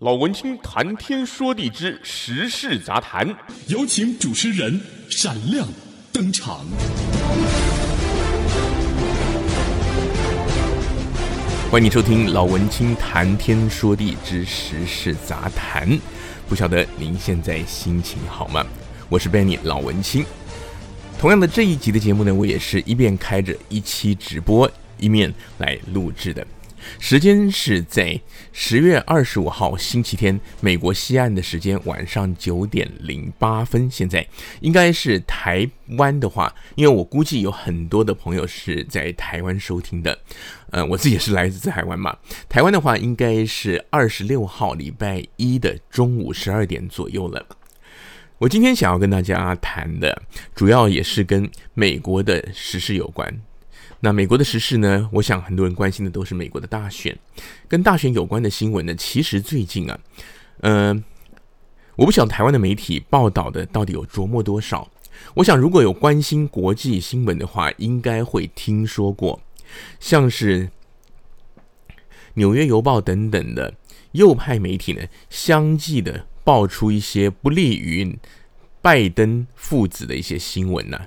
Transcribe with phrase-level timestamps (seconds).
[0.00, 3.24] 老文青谈天说地之时事杂谈，
[3.68, 5.64] 有请主持人闪亮
[6.12, 6.66] 登场。
[11.70, 15.88] 欢迎收听老文青谈天说地之时事杂谈。
[16.48, 18.66] 不晓得您现在心情好吗？
[19.08, 20.26] 我是 Benny 老文青。
[21.20, 24.68] 同样的这一集的节目呢，我也是一边开着一期直播，
[24.98, 26.44] 一面来录制的。
[26.98, 28.20] 时间是在
[28.52, 33.90] 十月二十五号星期天，美国西岸的时间晚上九点零八分。
[33.90, 34.26] 现在
[34.60, 40.18] 应该是台湾的话，因为我估计有很多的朋友是在台湾收听的，
[40.70, 42.16] 呃，我自己也是来自台湾嘛。
[42.48, 47.44] 台湾的话，应该是二十六号礼拜一的中午十二点左右了。
[48.38, 50.22] 我今天想要跟大家谈的，
[50.54, 53.40] 主要也是跟美国的时事有关。
[54.00, 57.18] 那美国的时事呢，我想很多人关心的都是美国的大选，
[57.66, 58.94] 跟大选有关的新闻呢。
[58.94, 59.98] 其实最近啊，
[60.60, 61.04] 嗯、呃，
[61.96, 64.90] 我不晓得台湾的媒体报道的到底有琢磨多少。
[65.34, 69.40] 我想如果有关心国际新闻的话，应该会听说过，
[70.00, 70.66] 像是
[72.34, 73.74] 《纽约邮报》等等的
[74.12, 78.18] 右派媒体呢，相继的爆出一些不利于
[78.82, 81.00] 拜登父子的一些新闻呢、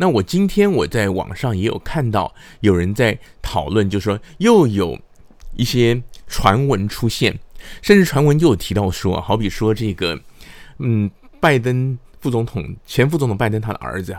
[0.00, 4.96] 那我今天我在网上也有看到有人在讨论，就是说又有
[5.56, 7.36] 一些传闻出现，
[7.82, 10.20] 甚至传闻又有提到说，好比说这个，
[10.78, 14.16] 嗯，拜登副总统前副总统拜登他的儿子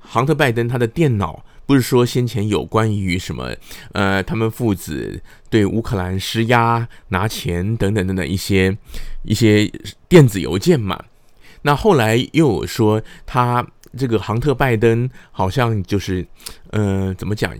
[0.00, 3.54] 杭特拜登他的电脑不是说先前有关于什么，
[3.92, 8.76] 呃，他们父子对乌克兰施压拿钱等等等等一些
[9.22, 9.70] 一些
[10.08, 11.04] 电子邮件嘛？
[11.62, 13.64] 那后来又有说他。
[13.96, 16.26] 这个杭特拜登好像就是，
[16.70, 17.56] 呃，怎么讲？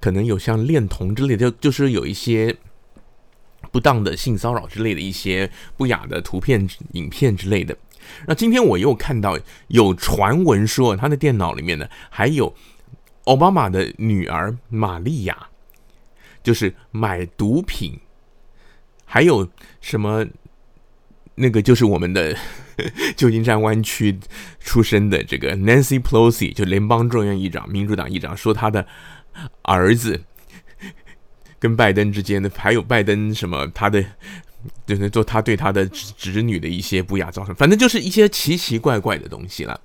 [0.00, 2.56] 可能有像恋童之类的，就就是有一些
[3.70, 7.76] 不当的性骚扰之类的一些不雅的图片、影片之类的。
[8.26, 12.54] 那今天我又看到有传闻说，他的电脑里面呢还有
[13.24, 15.48] 奥巴马的女儿玛利亚，
[16.42, 18.00] 就是买毒品，
[19.04, 19.48] 还有
[19.80, 20.26] 什么？
[21.40, 22.36] 那个就是我们的
[23.16, 24.18] 旧金山湾区
[24.60, 28.86] 出生的这个 Nancy Pelosi，就联邦众议院议长、民主党议长，说他的
[29.62, 30.22] 儿子
[31.58, 34.04] 跟拜登之间的，还有拜登什么他的，
[34.86, 39.80] 就是做他对他的侄女的一些不雅造成，反正就是一些奇奇怪怪的东西了。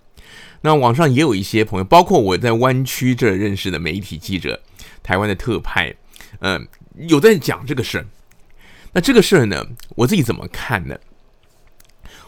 [0.61, 4.61] 那网上也有一些朋友，包括我在湾区这认识的媒体记者，
[5.01, 5.93] 台湾的特派，
[6.39, 6.67] 嗯，
[7.07, 8.05] 有在讲这个事儿。
[8.93, 9.65] 那这个事儿呢，
[9.95, 10.97] 我自己怎么看呢？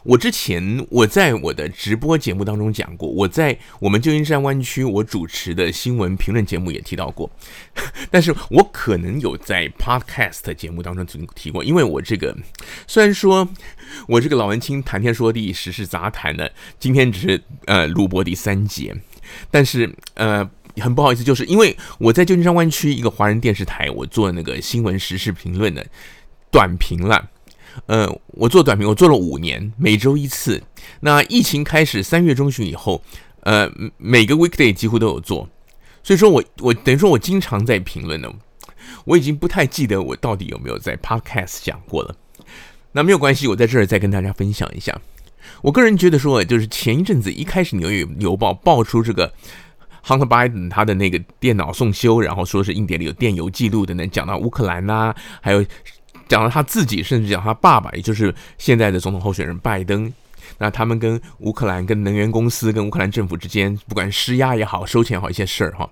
[0.07, 7.29] 我之前我在我的直播节目当中讲过，我在我们旧金山湾区我主持的新闻评论节目也提到过，
[8.09, 12.33] 但是我可能有在 Podcast 节目当中曾提过，因为我这个
[12.87, 13.45] 虽然说
[14.07, 18.95] 我这个老文青谈天说地时事杂谈的，今天只是呃录播第三节，
[19.51, 25.85] 但是呃很不好意思，就是因为我在旧金山湾区一个华人电视台，我做那个新闻时事评论的
[26.49, 27.31] 短评了。
[27.85, 30.61] 呃，我做短评，我做了五年，每周一次。
[30.99, 33.01] 那疫情开始三月中旬以后，
[33.41, 35.47] 呃，每个 weekday 几乎都有做，
[36.03, 38.29] 所以说我我等于说我经常在评论呢。
[39.05, 42.15] 我已经不太记得我到底有没有在 podcast 讲过了。
[42.91, 44.99] 那没有关系，我在这儿再跟大家分享一下。
[45.61, 49.31] 我个人觉得说，就是前一阵子一开始纽约邮报爆出这个
[50.05, 55.63] Hunter Biden 他的那个电脑送修，然后说是硬碟里有电邮记录的，能讲到乌克兰呐、还有。
[56.27, 60.11] 讲了他自己，甚至讲他爸爸，也就是现在的总统候选人拜登，
[60.57, 65.89] 那他们跟乌克兰、跟能源公司、跟乌克兰政府之间，不管施压也好、收钱也好，一些事儿哈。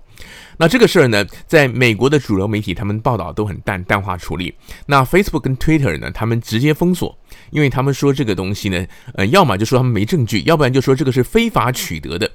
[0.58, 4.54] 那这个事儿呢，在美国的主流媒体，他们报道都很淡淡化处理。
[4.86, 7.16] 那 Facebook 跟 Twitter 呢，他们直接封锁，
[7.50, 12.30] 因为他们说这个东西呢，呃，要么就说他们没证据，要不然就说这个是非法取得的。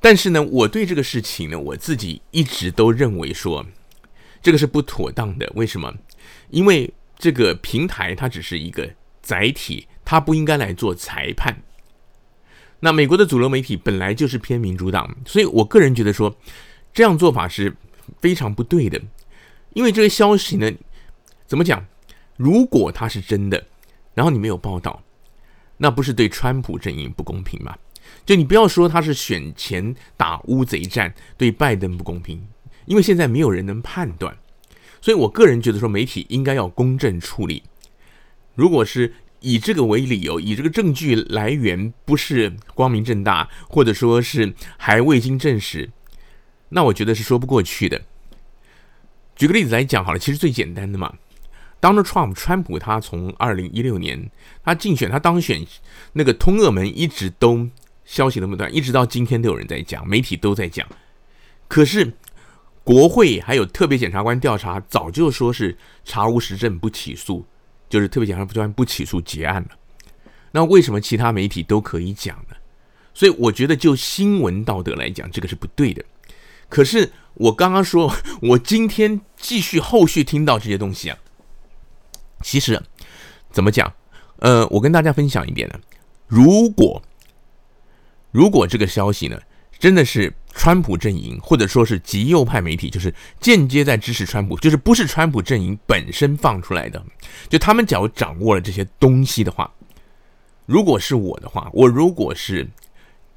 [0.00, 3.64] 但是呢，我对这个事情呢，我自己一直都认为说，
[4.42, 5.48] 这个是不妥当的。
[5.54, 5.94] 为什么？
[6.50, 8.90] 因为这个平台它只是一个
[9.22, 11.62] 载体，它不应该来做裁判。
[12.80, 16.34] 那美国的主流媒体本来就是偏民主党，所以我个人觉得说，
[16.92, 17.76] 这样做法是
[18.20, 19.00] 非常不对的。
[19.74, 20.72] 因为这个消息呢，
[21.46, 21.86] 怎么讲？
[22.36, 23.66] 如果它是真的，
[24.14, 25.02] 然后你没有报道，
[25.76, 27.76] 那不是对川普阵营不公平吗？
[28.26, 32.44] 就你不要说他是选前打乌贼战，对拜登不公平，
[32.86, 34.36] 因为现在没有人能判断。
[35.00, 37.62] 所以，我个人觉得说，媒体应该要公正处理。
[38.54, 45.88] 如果是以这个为理由，以这个证据来源不是光明正大，或者说是还未经证实，
[46.68, 48.02] 那我觉得是说不过去的。
[49.34, 51.14] 举个例子来讲好了，其实最简单的嘛
[51.80, 54.30] ，Donald Trump 川普他从二零一六年
[54.62, 55.66] 他竞选他当选
[56.12, 57.66] 那个通俄门一直都
[58.04, 60.86] 消息那么短，一直到今天都有人在讲，媒体都在讲。
[61.68, 62.12] 可是
[62.82, 67.44] 国会还有特别检察官调查，早就说是查无实证不起诉，
[67.88, 69.68] 就是特别检察官不起诉结案了。
[70.52, 72.56] 那为什么其他媒体都可以讲呢？
[73.12, 76.04] 所以我觉得就新闻道德来讲，这个是不对的。
[76.68, 78.12] 可是我刚刚说，
[78.42, 81.18] 我今天继续后续听到这些东西啊，
[82.42, 82.80] 其实
[83.50, 83.92] 怎么讲？
[84.38, 85.78] 呃，我跟大家分享一点呢。
[86.26, 87.02] 如果
[88.30, 89.38] 如果这个消息呢，
[89.80, 97.04] 真的是川普阵营或者说是极右派媒体，就是间接在支持川普，就是不是川普阵营本身放出来的，
[97.48, 99.72] 就他们假如掌握了这些东西的话，
[100.66, 102.68] 如果是我的话，我如果是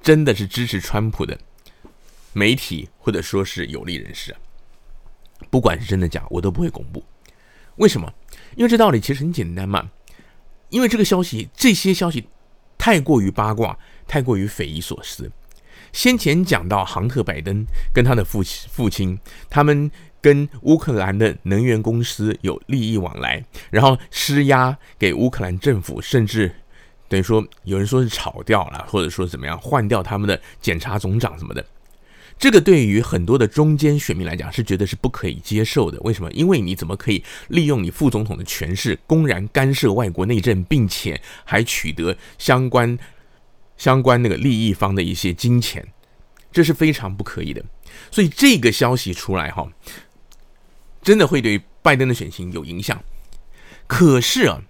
[0.02, 1.36] 真的是支持川普的。
[2.36, 4.36] 媒体或者说是有利人士，
[5.52, 7.06] 不管是真的假，我都不会公布。
[7.76, 8.12] 为什么？
[8.56, 9.92] 因为这道理其实很简单嘛。
[10.70, 12.28] 因为这个消息，这些消息
[12.76, 15.32] 太过于八卦，太过于匪夷所思。
[15.94, 19.18] 先前讲到杭特·拜登跟他的父亲，父亲
[19.50, 26.54] 他们跟乌克兰的能源公司有利益往来，然后施压给乌克兰政府，甚至
[27.08, 31.64] 等于说有人说是炒掉了，或者说怎么样换掉他们的检察总长什么的。
[32.40, 36.00] 这个对于很多的中间选民来讲是觉得是不可以接受的。
[36.02, 36.32] 为什么？
[36.32, 42.98] 因为你怎么可以利用你副总统的权势，公然干涉外国内政，并且还取得相关
[43.84, 45.86] 相关那个利益方的一些金钱，
[46.54, 47.62] 这是非常不可以的。
[48.10, 49.68] 所以这个消息出来哈，
[51.02, 53.04] 真的会对拜登的选情有影响。
[53.86, 54.62] 可是啊。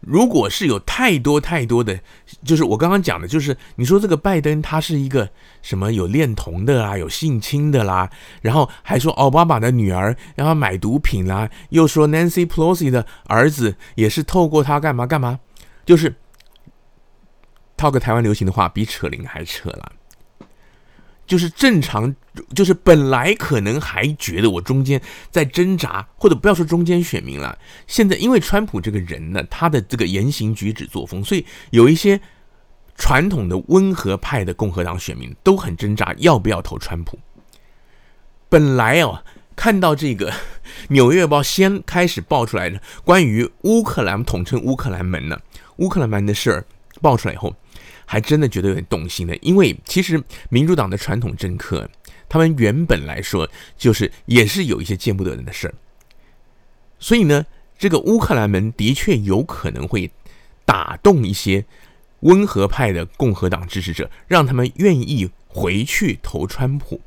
[0.00, 1.98] 如果是有太多太多的，
[2.44, 5.28] 就是我刚刚讲的，就是你说这个拜登他是一个
[5.62, 8.08] 什么有恋童的啦，有性侵的啦，
[8.40, 15.40] 然后还说奥巴马的女儿让他买毒品啦，又说 Nancy Pelosi 的儿子也是透过他干嘛干嘛，
[15.84, 16.14] 就是
[17.76, 19.92] 套个台湾流行的话，比扯铃还扯了。
[21.26, 22.14] 就是正常，
[22.54, 27.58] 就是本来可能还觉得我中间在挣扎，或者不要说中间选民了。
[27.88, 32.20] 现在因为川普这个人呢，他的这个言行举止作风，所以有一些
[32.94, 37.18] 传统的温和派的共和党选民都很挣扎，要不要投川普。
[38.48, 39.24] 本来哦，
[39.56, 40.30] 看到这个
[40.90, 45.36] 《纽约报》先开始爆出来的关于乌克兰统称乌克兰门呢，
[45.78, 46.64] 乌克兰门的事儿
[47.02, 47.52] 爆出来以后。
[48.06, 51.90] 还真的觉得有点动心的，因为其实民主党的传统政客，
[52.28, 55.74] 他们原本来说就是也是有一些见不得人的事儿，
[56.98, 57.44] 所以呢，
[57.76, 60.10] 这个乌克兰门的确有可能会
[60.64, 61.64] 打动一些
[62.20, 67.00] 温和派的共和党支持者，让他们愿意回去投川普。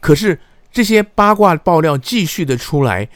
[0.00, 0.38] 可是
[0.70, 3.08] 这些八卦爆料继续的出来。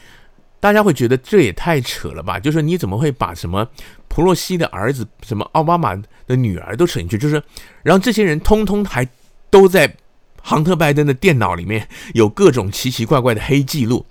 [0.61, 2.37] 大家会觉得这也太扯了吧？
[2.37, 3.65] 就是你怎么会把什么
[4.09, 5.95] 普洛西的儿子、什么奥巴马
[6.27, 7.17] 的女儿都扯进去？
[7.17, 7.41] 就是，
[7.83, 9.07] 然后这些人通通还
[9.49, 9.95] 都在
[10.41, 14.05] 杭特拜登的电脑里面有各种奇奇怪怪的黑记录。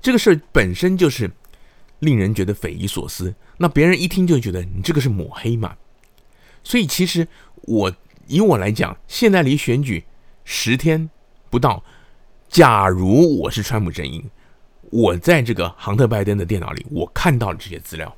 [0.00, 1.30] 这个事儿本身就是
[1.98, 3.34] 令人觉得匪夷所思。
[3.56, 5.74] 那别人一听就觉得你这个是抹黑嘛？
[6.62, 7.26] 所以其实
[7.62, 7.92] 我
[8.26, 10.04] 以我来讲，现在离选举
[10.44, 11.08] 十天
[11.50, 11.82] 不到，
[12.48, 14.22] 假如我是川普阵营。
[14.90, 18.14] 我在这个杭特拜登的电脑里，我看到了这些资料，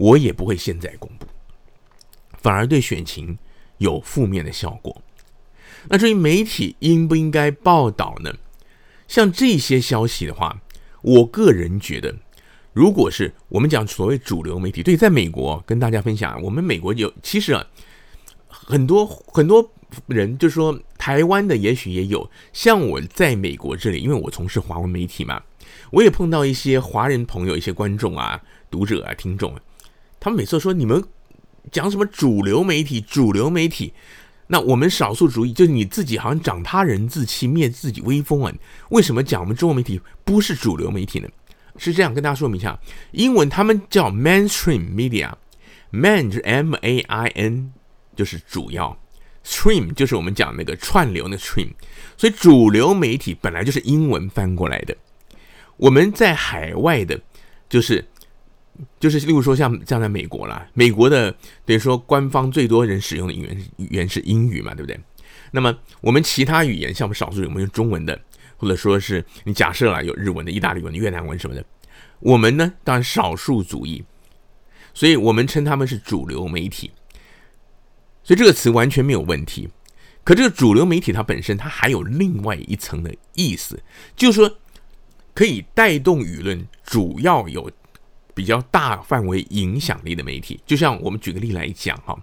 [0.00, 1.26] 我也不会现在公布，
[2.38, 3.36] 反而对选情
[3.76, 5.02] 有负面的效果。
[5.90, 8.32] 那至于媒体应不应该报道呢？
[9.06, 10.62] 像这些消息的话，
[11.02, 12.16] 我个人觉得，
[12.72, 17.66] 如果是我们讲所谓主流媒体，对，在美国跟大家分享，我们美国有其实啊，
[18.48, 19.70] 很多很多
[20.06, 25.42] 人就说台湾的也许也有，像我在美国这里，因为我从事华文媒体嘛。
[25.90, 28.40] 我也碰到一些华人朋友、一些观众啊、
[28.70, 29.54] 读者啊、听众，
[30.20, 31.02] 他们每次说你们
[31.72, 33.92] 讲什么主流媒体、主流媒体，
[34.48, 38.52] 那我们少数主义就是你自己好像长他人志气、灭自己威风啊？
[38.90, 41.28] 为什么讲我们中文媒体不是主流媒体呢？
[41.78, 42.78] 是这样跟大家说明一下，
[43.12, 47.72] 英文他们叫 mainstream media，man 就是 M A I N，
[48.14, 48.98] 就是主要
[49.44, 51.70] ，stream 就是我们讲那个串流的 stream，
[52.18, 54.94] 所以主流媒体本来就是英文翻过来的。
[55.78, 57.18] 我们在海外的，
[57.68, 58.06] 就是
[58.98, 61.30] 就是，例如说像像在美国啦，美国的
[61.64, 64.98] 等于说官方最多人使用的语言语言是英语嘛，对不对？
[65.52, 68.20] 那么我们其他语言，像我们少数人，我们用中文的，
[68.56, 71.64] 或者说是你假设啦，有日文的、意大利文的、越南文什么的，
[72.20, 74.04] 我们呢当然少数族裔，
[74.94, 76.90] 所以我们称他们是主流媒体，
[78.22, 79.68] 所以这个词完全没有问题。
[80.22, 83.82] 可这个主流媒体它本身它还有另外一层的意思，
[84.16, 84.56] 就是说。
[85.32, 87.70] 可以带动舆论，主要有
[88.34, 92.18] 比较大范围影响力的媒体，就像我们举个例来讲哈，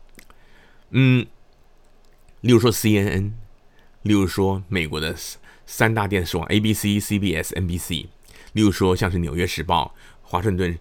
[0.91, 1.25] 嗯，
[2.41, 3.31] 例如说 CNN，
[4.03, 5.15] 例如说美国的
[5.65, 8.07] 三大电视网 ABC、CBS、NBC，
[8.53, 10.77] 例如说像是《纽约时报》、华盛顿、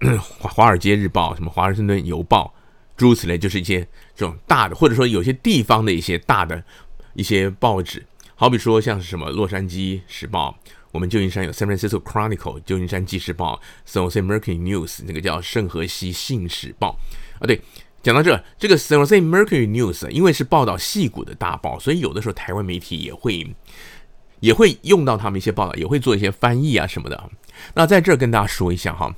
[0.18, 2.54] 华华尔街日报、什么华盛顿邮报，
[2.96, 3.80] 诸如此类，就是一些
[4.14, 6.64] 这种大的，或者说有些地方的一些大的
[7.12, 10.58] 一些报纸，好比说像是什么《洛杉矶时报》。
[10.94, 16.96] 我们旧金山有 San Francisco Chronicle，旧金山纪事报，San Jose Mercury News，那个叫圣荷西信使报
[17.40, 17.42] 啊。
[17.48, 17.60] 对，
[18.00, 23.44] 讲到这，这个 San Jose Mercury News，因为是报道戏骨的大报，所以有的时候台湾媒体也会
[24.38, 27.28] 也会用到他们一些报道，也会做一些翻译啊什么的。
[27.74, 29.12] 那在这儿跟大家说一下哈，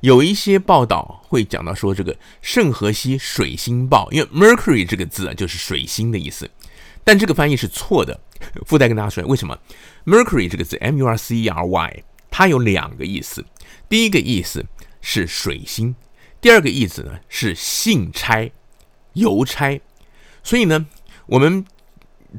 [0.00, 6.50] 有一些报道会讲到说这个圣荷西水星报，因为 Mercury 这个字啊就是水星的意思。
[7.04, 8.20] 但这个翻译是错的，
[8.66, 9.58] 附带跟大家说为什么
[10.04, 13.44] ？Mercury 这个字，M U R C E R Y，它有两个意思。
[13.88, 14.64] 第一个意思
[15.00, 15.94] 是水星，
[16.40, 18.50] 第二个意思呢是信差、
[19.14, 19.80] 邮差。
[20.42, 20.86] 所以呢，
[21.26, 21.64] 我们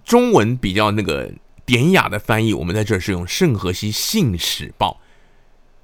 [0.04, 1.32] 中文比较那个
[1.66, 5.00] 典雅的翻译，我们在这儿是用圣荷西信使报。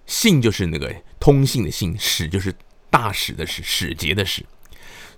[0.06, 2.56] 信就是那个通信的信，使就是
[2.90, 4.46] 大使的使，使节的使。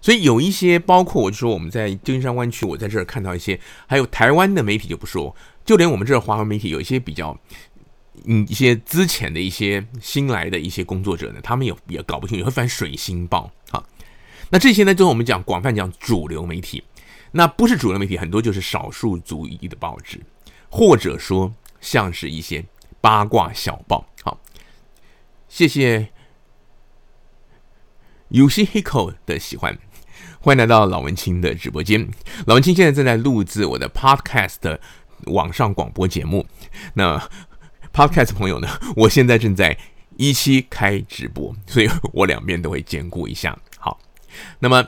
[0.01, 7.37] 所以有一些，包括我就说我们在旧金山湾区，我在这儿看到一些，还有台湾的媒体就不说，就连我们这儿华文媒体有一些比较，
[8.25, 13.83] 嗯，一些资浅的一些新来的一些工作者呢，他们也也搞不清楚，会翻水星报啊。
[14.49, 16.81] 那这些呢，就是我们讲广泛讲主流媒体，
[17.31, 20.21] 那不是主流媒体，很多就是少数族裔的报纸，
[20.69, 22.63] 或者说像是一些
[23.01, 24.07] 八卦小报。
[24.23, 24.39] 好，
[25.49, 26.07] 谢谢
[28.31, 29.77] Yoshihiko 的喜欢。
[30.41, 32.07] 欢迎来到老文青的直播间。
[32.45, 34.79] 老文青现在正在录制我的 Podcast
[35.25, 36.45] 网上广播节目。
[36.93, 37.21] 那
[37.93, 38.69] Podcast 朋友呢？
[38.95, 39.77] 我现在正在
[40.15, 43.57] 一期开直播，所以我两边都会兼顾一下。
[43.77, 43.99] 好，
[44.59, 44.87] 那么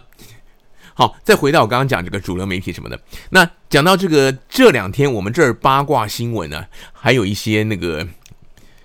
[0.93, 2.98] 好，再回到我刚刚讲这个主流媒体什么的。
[3.31, 8.08] 那讲到这个这两天我们这儿八卦新闻呢，还有一些那个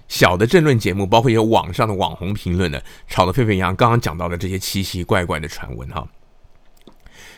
[0.08, 3.76] 小的政论节目，包括一些网上的网红评论呢，吵得沸沸扬扬。
[3.76, 6.04] 刚刚讲到的这些奇奇怪怪的传闻哈。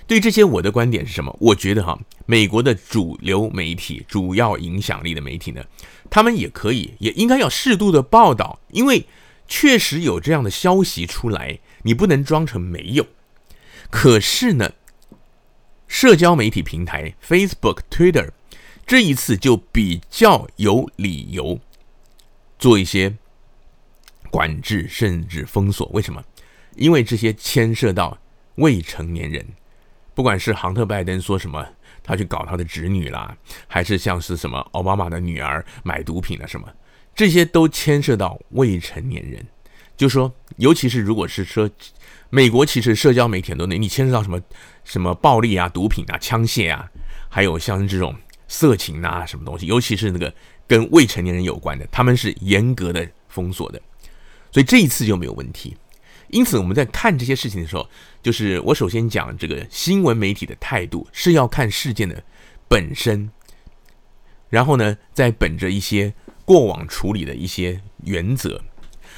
[0.08, 1.36] 对这些，我的观点是什么？
[1.38, 5.62] 我觉得哈，美国的主流媒体、主要影响力的媒体呢，
[6.08, 9.04] 他们也可以，也应该要适度的报道，因为
[9.46, 13.06] 确实有这样的消息出来，你不能装成没有。
[13.90, 14.72] 可是呢，
[15.86, 18.30] 社交媒体平台 Facebook、Twitter
[18.86, 21.60] 这一次就比较有理由
[22.58, 23.14] 做一些
[24.30, 25.86] 管制，甚至封锁。
[25.92, 26.24] 为什么？
[26.76, 28.16] 因为这些牵涉到
[28.54, 29.44] 未成年人。
[30.18, 31.64] 不管是杭特拜登说什么，
[32.02, 33.36] 他去搞他的侄女啦，
[33.68, 36.66] 还是像是什么奥巴马的女儿买毒品啊什么，
[37.14, 39.46] 这些都牵涉到未成年人。
[39.96, 41.70] 就说，尤其是如果是说
[42.30, 44.40] 美国，其实社交媒体很多，你牵涉到什么
[44.82, 46.90] 什么暴力啊、毒品啊、枪械啊，
[47.28, 48.12] 还有像这种
[48.48, 50.34] 色情啊什么东西，尤其是那个
[50.66, 53.80] 跟未成年人有关的，他们是严格的封锁的。
[54.50, 55.76] 所以这一次就没有问题。
[56.30, 57.88] 因此，我们在看这些事情的时候，
[58.22, 62.22] 就是我首先讲这个新闻媒体的态度是要看事件的
[62.68, 63.30] 本身，
[64.50, 66.12] 然后呢，再本着一些
[66.44, 68.60] 过往处理的一些原则。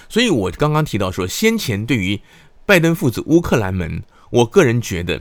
[0.08, 2.20] 所以我刚刚提到说，先前对于
[2.64, 5.20] 拜登父子乌克兰门，我个人觉得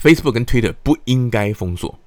[0.00, 1.98] Facebook 跟 Twitter 不应该封锁，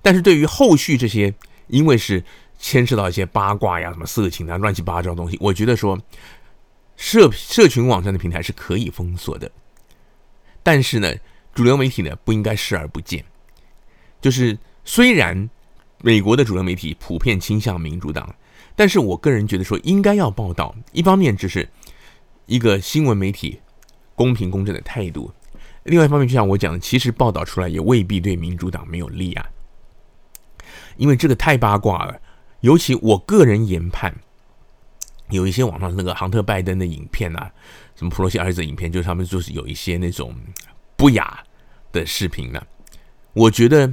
[0.00, 1.34] 但是对于后续这些，
[1.66, 2.22] 因为是
[2.56, 5.98] 牵涉到一些八卦呀、什么色情啊、乱七八糟的东西，我觉得说。
[6.98, 9.48] 社社群网站的平台是可以封锁的，
[10.64, 11.14] 但是呢，
[11.54, 13.24] 主流媒体呢不应该视而不见。
[14.20, 15.48] 就是虽然
[16.02, 18.34] 美国的主流媒体普遍倾向民主党，
[18.74, 20.74] 但是我个人觉得说应该要报道。
[20.90, 21.68] 一方面就是
[22.46, 23.60] 一个新闻媒体
[24.16, 25.32] 公平公正的态度，
[25.84, 29.46] 另外一方面就像我讲的，其实报道出来也未必对民主党没有利啊，
[30.96, 32.20] 因为这个太八卦了。
[32.60, 34.12] 尤其我个人研判。
[35.30, 37.50] 有一些网上那个杭特拜登的影片啊，
[37.94, 40.34] 什么普罗西儿子的影片，就是他们就是有一些那种
[40.96, 41.42] 不雅
[41.92, 42.62] 的视频呢、
[43.34, 43.92] 我觉得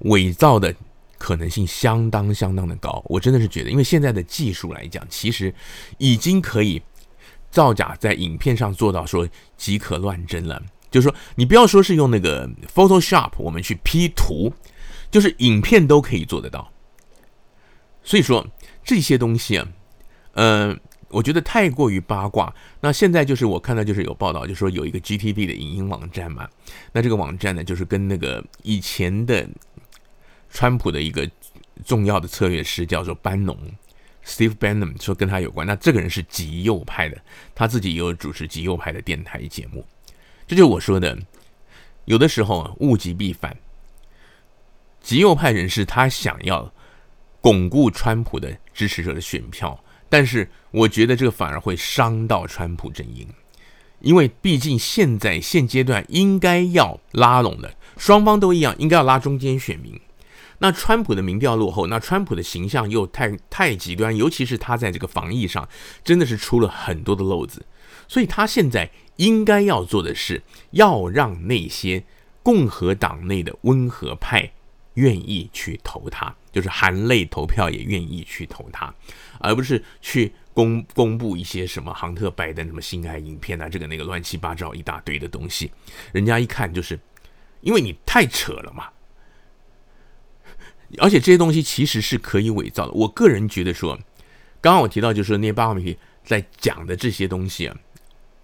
[0.00, 0.74] 伪造的
[1.18, 3.02] 可能性相当相当的高。
[3.06, 5.54] 我真的是觉得，因为现在的技术来讲，其实
[5.98, 6.82] 已经可以
[7.50, 10.60] 造假在影片上做到说即可乱真了。
[10.90, 14.52] 就是说，你不要说是用那个 Photoshop 我们去 P 图，
[15.10, 16.72] 就是影片都可以做得到。
[18.02, 18.46] 所以说
[18.84, 19.68] 这些东西啊。
[20.36, 20.78] 嗯、呃，
[21.08, 22.54] 我觉得太过于八卦。
[22.80, 26.48] 那现在就是我看到就是有报道，就说有一个 GTV 的影音网站嘛。
[26.92, 29.46] 那这个网站呢，就是跟那个以前的
[30.50, 31.28] 川普的一个
[31.84, 33.56] 重要的策略师叫做班农
[34.24, 35.66] ，Steve Bannon 说跟他有关。
[35.66, 37.20] 那这个人是极右派的，
[37.54, 39.84] 他自己也有主持极右派的电台节目。
[40.46, 41.18] 这就是我说的，
[42.04, 43.56] 有的时候啊物极必反。
[45.00, 46.72] 极右派人士他想要
[47.40, 53.28] 巩固川普的支持者的选票，但是我觉得这个反而会伤到川普阵营，
[54.00, 60.00] 因为毕竟现在现阶段应该要拉拢的双方都一样，应该要拉中间选民。
[60.58, 65.68] 那川普的民调落后，那川普的形象又太太极端，尤其是他在这个防疫上
[66.04, 67.66] 真的是出了很多的漏子，
[68.08, 72.04] 所以他现在应该要做的是要让那些
[72.42, 74.52] 共和党内的温和派。
[74.94, 78.94] 愿意去投他，就是含泪投票也愿意去投他，
[79.46, 85.70] 而不是去公公布一些什么杭特拜登什么性爱影片啊，这个那个乱七八糟一大堆的东西，
[86.12, 86.98] 人家一看就是，
[87.60, 88.88] 因为你太扯了嘛，
[90.98, 92.92] 而且这些东西其实是可以伪造的。
[92.92, 93.96] 我个人觉得说，
[94.60, 97.76] 刚刚我提到就是那些八卦媒体在讲的这些东西啊，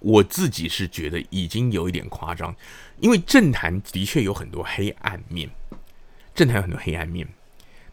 [0.01, 2.55] 我自己是觉得已经有一点夸张，
[3.01, 5.51] 因为政坛的确有很多黑暗面。
[6.35, 7.29] 政坛有很多黑暗面，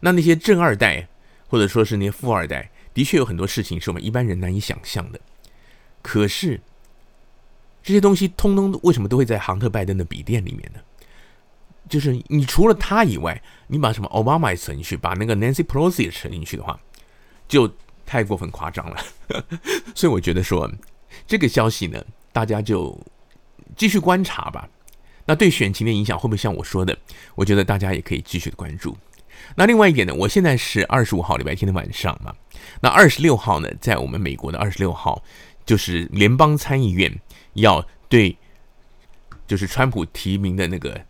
[0.00, 1.06] 那那些政二代
[1.46, 5.20] 或者说是那些富二代，的确有很多事情是我们一般人难以想象的。
[6.02, 6.60] 可是
[7.82, 10.80] 这些东西通通为什么都会在杭特拜登的笔电里面呢？
[11.88, 16.78] 就是你除了他以外，你把什么奥巴马也扯进去，把那个 Nancy Pelosi 也扯进去的话，
[17.48, 17.68] 就
[18.06, 18.96] 太过分夸张了。
[19.94, 20.70] 所以我觉得说
[21.26, 22.00] 这个消息呢，
[22.32, 22.96] 大家就
[23.76, 24.68] 继续观察吧。
[25.24, 26.96] 那对选情的影响会不会像我说的？
[27.34, 28.96] 我觉得大家也可以继续的关注。
[29.56, 32.32] 那另外一点呢，我现在是二十五号礼拜天的晚上嘛。
[32.80, 35.22] 那二十六号呢，在我们美国的二十六号，
[35.64, 37.20] 就是联邦参议院
[37.54, 38.36] 要对，
[39.46, 41.00] 就是川普提名的那个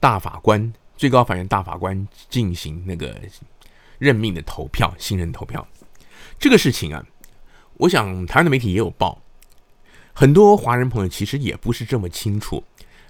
[0.00, 3.20] 大法官，最高法院大法官进行那个
[3.98, 5.66] 任命的投票，信任投票。
[6.38, 7.04] 这个事情啊，
[7.74, 9.20] 我想台湾的媒体也有报，
[10.12, 12.62] 很多华人朋友其实也不是这么清楚。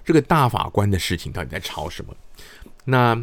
[0.04, 2.14] 这个大法官的事情到底在吵什么？
[2.84, 3.14] 那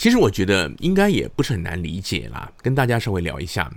[0.00, 2.50] 其实我觉得应该也不是很难理解啦。
[2.62, 3.70] 跟大家稍微聊一下，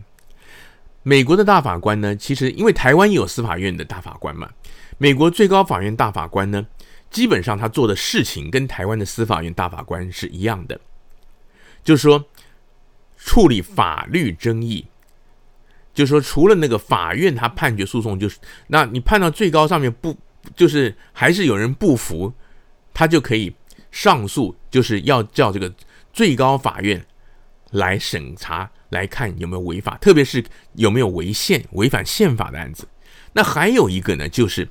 [1.03, 4.49] 美国的大法官呢，其实因为台湾也有司法院的大法官嘛，
[4.97, 6.65] 美国最高法院大法官呢，
[7.11, 10.79] 基本上他做的事情跟台湾的司法院大法官是一样的，
[11.83, 12.25] 就是说
[13.17, 14.87] 处理法律争议，
[15.93, 20.17] 就是说除了那个法院他判决诉讼，就是那你判到最高上面不。
[20.57, 22.33] 就是还是有人不服，
[22.93, 23.55] 他就可以
[23.91, 25.73] 上诉，就是要叫这个
[26.13, 27.05] 最高法院
[27.71, 30.41] 来审查，来看有没有违法，特别是
[30.75, 32.87] 有没有违宪、违反宪法的案子。
[33.33, 34.69] 那还有一个呢，就是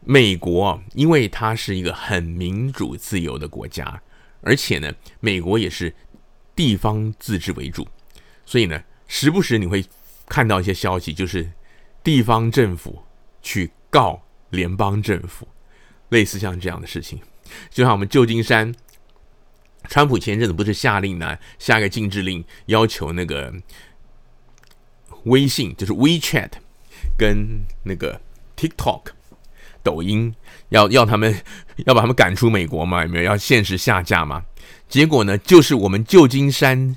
[0.00, 4.00] 美国，因为它是一个很民主自由的国家，
[4.40, 5.92] 而且呢，美国也是
[6.54, 7.86] 地方自治为主，
[8.46, 9.84] 所以呢，时不时你会
[10.28, 11.50] 看到一些消息，就是
[12.02, 13.02] 地方政府
[13.42, 14.22] 去告。
[14.50, 15.46] 联邦政府
[16.10, 17.20] 类似像这样的事情，
[17.68, 18.72] 就像我们旧金山，
[19.88, 23.52] 川普前阵子不是下令呢，下个禁制令，要求那个
[25.24, 26.50] 微信就是 WeChat
[27.18, 28.20] 跟那个
[28.56, 29.02] TikTok
[29.82, 30.34] 抖音
[30.68, 31.40] 要要他们
[31.86, 33.02] 要把他们赶出美国嘛？
[33.02, 34.42] 有没有要限时下架嘛？
[34.88, 36.96] 结果呢，就是我们旧金山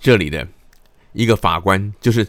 [0.00, 0.46] 这里的
[1.12, 2.26] 一个法官，就是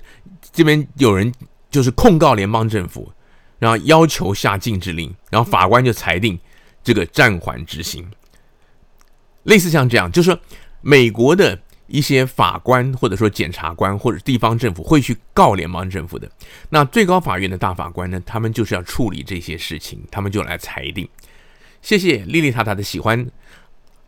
[0.54, 1.34] 这边有人
[1.70, 3.12] 就是控告联邦政府。
[3.60, 6.40] 然后要求下禁制令，然后法官就裁定
[6.84, 8.08] 这个暂缓执行。
[9.48, 10.40] 类似像这样，就是说
[10.82, 11.58] 美国的
[11.88, 16.30] 一些法官或者说检察官或者地方政府会去告联邦政府的。
[16.70, 21.08] 那最高法院的大法官呢，他们就是要处理这些事情，他们就来裁定。
[21.82, 23.26] 谢谢莉莉塔塔的喜欢，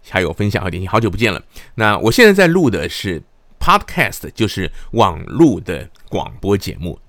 [0.09, 1.41] 还有分享和点心，好久不见了。
[1.75, 3.23] 那我现在在录的是
[3.59, 6.99] Podcast，就是网络的广播节目。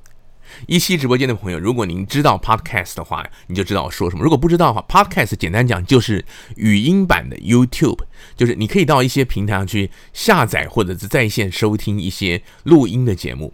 [0.66, 6.24] 一期直播间的朋友，如果您知道 Podcast 的话，你就知道我说什么；如果不知道的话，Podcast 简单讲就是
[6.56, 8.00] 语音版的 YouTube，
[8.36, 13.52] 就是你可以到一些平台上去下载或者是在线收听一些录音的节目。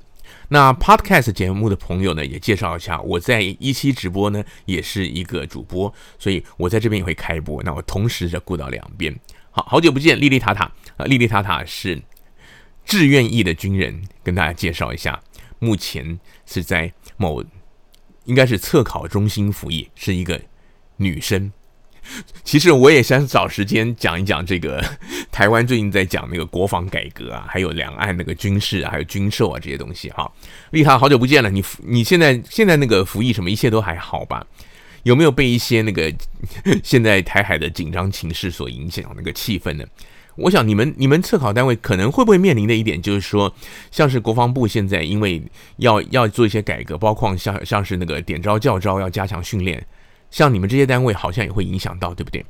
[0.48, 7.62] 那 Podcast 节目的朋友呢，也介绍一下，我在一期直播呢也是一个主播，所以我在这边也会开播。
[7.62, 9.14] 那我同时就顾到两边。
[9.50, 12.00] 好，好久不见，莉莉塔塔啊，莉莉塔塔是
[12.84, 15.20] 志愿役的军人，跟大家介绍一下。
[15.58, 17.42] 目前是在某
[18.24, 20.40] 应该是测考中心服役，是一个
[20.96, 21.52] 女生。
[22.44, 24.80] 其实我也想找时间讲一讲这个
[25.32, 30.30] 台湾最近在讲那个国防改革啊，还有两岸那个军事啊，还有军售啊这些东西哈。
[30.70, 34.46] 丽塔，好久不见了，你你现在现在那个服役什么，一切都还好吧？
[35.02, 36.12] 有没有被一些那个
[36.82, 39.84] 现在台海的紧张情势所影响那个气氛呢？
[40.36, 43.54] 我想你们你们测考单位可能会不会面临的一点就是说，
[43.90, 45.42] 像是国防部现在因为
[45.78, 49.86] 要要做一些改革，包括像像是那个点招教招要加强训练，
[50.30, 52.44] 像你们这些单位好像也会影响到，对不对？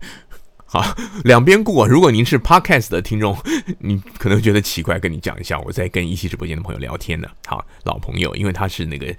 [0.66, 1.88] 好，两边过。
[1.88, 3.36] 如果您是 Podcast 的听众，
[3.80, 7.28] 你可能觉得奇怪，跟你讲一下，我在跟一期直播间的朋友聊天呢。
[7.44, 9.12] 好，老朋友，因为他是那个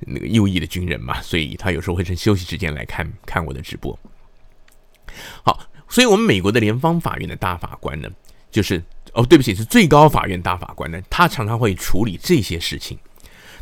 [0.00, 3.96] 那个右翼的军人嘛，所以他有时候会趁休息时间来看看我的直播。
[5.44, 8.08] 好，所以我们美国的联邦法院的大法官呢，
[8.50, 12.98] 就是哦，对不起，是最高法院大法官呢，他常常会处理这些事情。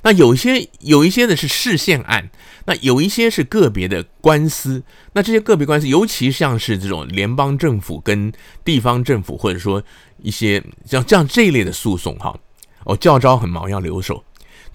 [0.03, 2.29] 那有一些有一些的是市县案，
[2.67, 4.83] 那有一些是个别的官司。
[5.15, 8.31] 那这些个别官司，尤其像是这种联邦政府跟
[8.63, 9.83] 地方政府，或者说
[10.19, 12.39] 一些像像这一类的诉讼，哈，
[12.85, 14.23] 哦，教招很忙要留守，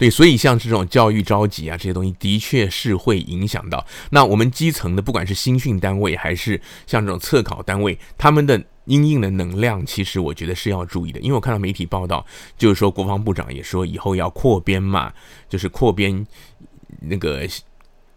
[0.00, 8.60] 对，所以像这种教育召集啊，这些东西的确是会影响到那我们基层的，不管是新训单位还是像这种测考单位，他们的。
[8.86, 12.26] 应应的能量，其实我觉得是要注意的，因为我看到媒体报道，
[12.58, 15.12] 就是说国防部长也说以后要扩编嘛，
[15.48, 16.26] 就是扩编
[16.98, 17.46] 那个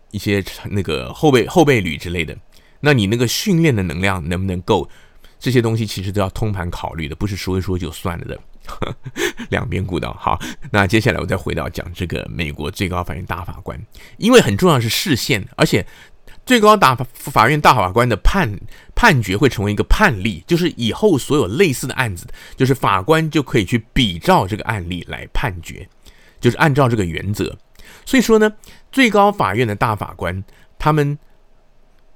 [0.09, 2.35] 一些那个后备后备旅之类的。
[2.79, 4.89] 那你那个训练的能量能不能够？
[5.37, 8.39] 这些东西其实都要通盘考虑的，不是说一说就算了的。
[9.49, 10.39] 两边顾到好，
[10.71, 13.79] 那接下来我再回到讲这个美国最高法院大法官，
[14.17, 15.85] 因为很重要是视线，而且。
[16.45, 18.59] 最高大法院大法官的判
[18.93, 25.87] 判决会成为一个判例，就是以后所有类似的案子，就是法官就可以去比照这个案例来判决，
[26.41, 27.57] 就是按照这个原则。
[28.05, 28.51] 所以说呢，
[28.91, 30.43] 最高法院的大法官
[30.77, 31.17] 他们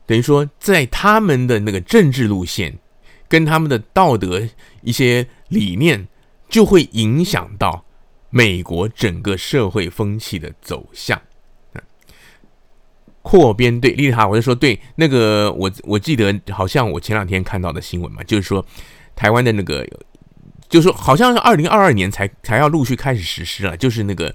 [0.05, 2.77] 等于说在他们的那个政治路线
[3.29, 4.45] 跟他们的道德
[4.81, 6.05] 一些理念，
[6.49, 7.85] 就会影响到
[8.29, 11.21] 美国整个社会风气的走向。
[13.21, 18.65] 扩编对，丽塔，我就说对那个，我我记得好像我前两天看到的新闻嘛，就是说
[19.17, 19.85] 台湾的那个，
[20.69, 24.33] 就是说好像是二零二二年才才要陆续开始实施了，就是那个，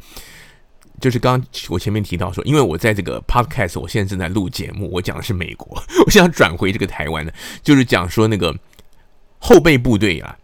[1.01, 8.55] 就是刚刚我前面提到说，因为我在这个 podcast，我现在正在录节目，我讲的是美国， 我想转回这个台湾的，就是讲说那个
[9.39, 10.37] 后备部队啊，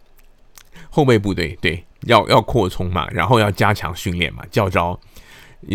[0.99, 4.99] 后备部队对，要要扩充嘛，然后要加强训练嘛，教招。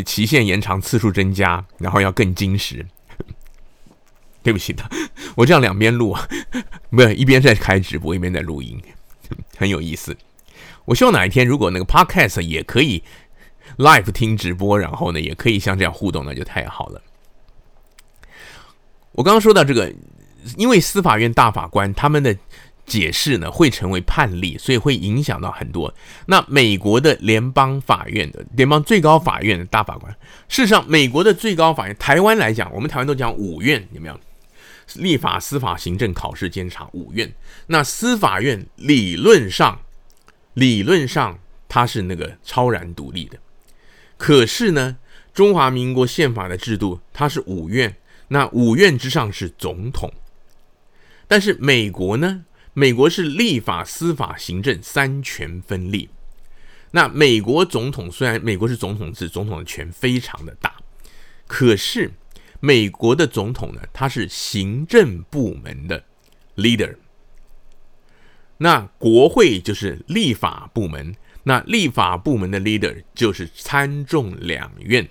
[0.04, 2.84] 期限延长，次数增加，然后要更精实。
[4.44, 4.84] 对不起的，
[5.34, 6.28] 我这样两边录啊，
[6.90, 8.78] 不是一边在开直播，一边在录音，
[9.56, 10.14] 很有意思。
[10.84, 13.02] 我希望哪一天如果那个 podcast 也可以
[13.78, 17.00] live 听直播，然后呢也可以像这样互动，那就太好了。
[19.12, 19.90] 我刚刚说到这个，
[20.58, 22.36] 因为司法院大法官他们的。
[22.86, 25.94] 解释呢会成为判例，所以会影响到很多。
[26.26, 30.12] 那美国的联邦法院的联邦最高法院的大法官，
[30.48, 34.20] 事实上，美国的最高法院，台湾来讲，我们台湾都讲五院，有没有？
[34.96, 37.32] 立法、司法、行政、考试、监察五院。
[37.68, 39.80] 那司法院理论上，
[40.52, 43.38] 理论上它是那个超然独立的。
[44.18, 44.98] 可是呢，
[45.32, 47.96] 中华民国宪法的制度它是五院，
[48.28, 50.12] 那五院之上是总统。
[51.26, 52.44] 但是美国呢？
[52.74, 56.10] 美国是立法、司法、行政三权分立。
[56.90, 60.76] 那美国总统虽然美国是总统制，总统的权非常的大，
[61.46, 62.12] 可是
[62.60, 66.04] 美国的总统呢，他是行政部门的
[66.56, 66.96] leader。
[68.58, 75.08] 那国会就是立法部门，那立法部门的 leader 就是参众两院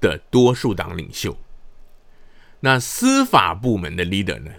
[0.00, 1.36] 的多数党领袖。
[2.60, 4.50] 那司法部门的 leader 呢？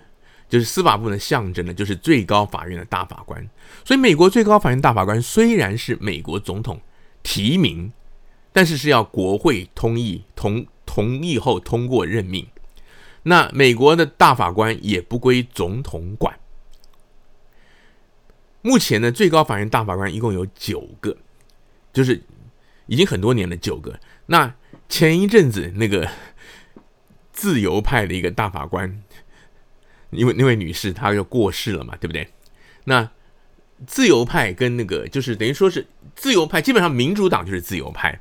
[0.49, 3.47] 就是司法部门的象征呢，就是最高法院的大法官。
[3.85, 6.81] 所以，美国最高法院大法官虽然是美国总统
[7.21, 7.93] 提名，
[8.51, 12.47] 但是是要国会同意同同意后通过任命。
[13.23, 16.39] 那美国的大法官也不归总统管。
[18.63, 21.15] 目前呢，最高法院大法官一共有九个，
[21.93, 22.23] 就是
[22.87, 23.99] 已经很多年了九个。
[24.25, 24.55] 那
[24.89, 26.09] 前一阵子那个
[27.31, 29.03] 自由派的一个大法官。
[30.11, 32.27] 因为那位女士她就过世了嘛，对不对？
[32.85, 33.09] 那
[33.87, 38.19] 自由派跟那个就是等于说是自由派，基本上民主党就是自由派。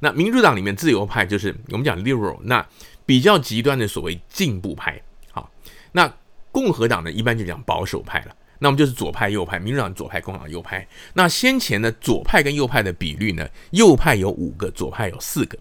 [0.00, 2.66] 那民主党里面自由派就是我们讲 liberal，那
[3.06, 5.00] 比较极端的所谓进步派。
[5.30, 5.50] 好，
[5.92, 6.12] 那
[6.52, 8.36] 共和党呢一般就讲保守派了。
[8.58, 10.86] 那我们就是左派右派，民主党左派，共和党右派。
[11.14, 15.56] 那先前呢左派跟右派的比率呢，右派有五个，左派有四个。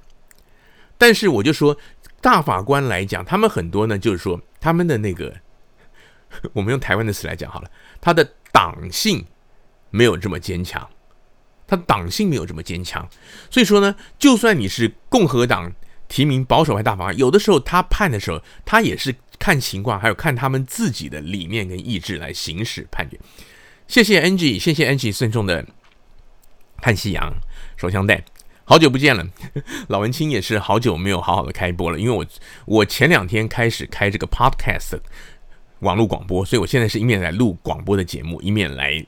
[0.97, 1.77] 但是我就说
[2.19, 5.33] 大法官来讲，他们很多呢就是说他们的那个。
[6.53, 7.69] 我们用台湾的词来讲好了，
[8.01, 9.25] 他的党性
[9.89, 10.89] 没有这么坚强，
[11.65, 13.07] 他党性没有这么坚强，
[13.49, 15.73] 所以说呢，就算你是共和党
[16.07, 23.19] 提名保守派大法官，有的时候他判的时候，他也是看情况，还有看他们自己的理念跟意志来行使判决。
[23.87, 25.65] 谢谢 NG，谢谢 NG 慎重的
[26.81, 27.33] 看夕阳
[27.77, 28.23] 手枪带，
[28.65, 29.25] 好久不见了，
[29.87, 32.25] 老文青也是好久没有好好的开播了，因为我
[32.65, 34.99] 我前两天开始开这个 Podcast
[35.79, 39.05] 网络广播，所以我现在是一面来录广播的节目，一面来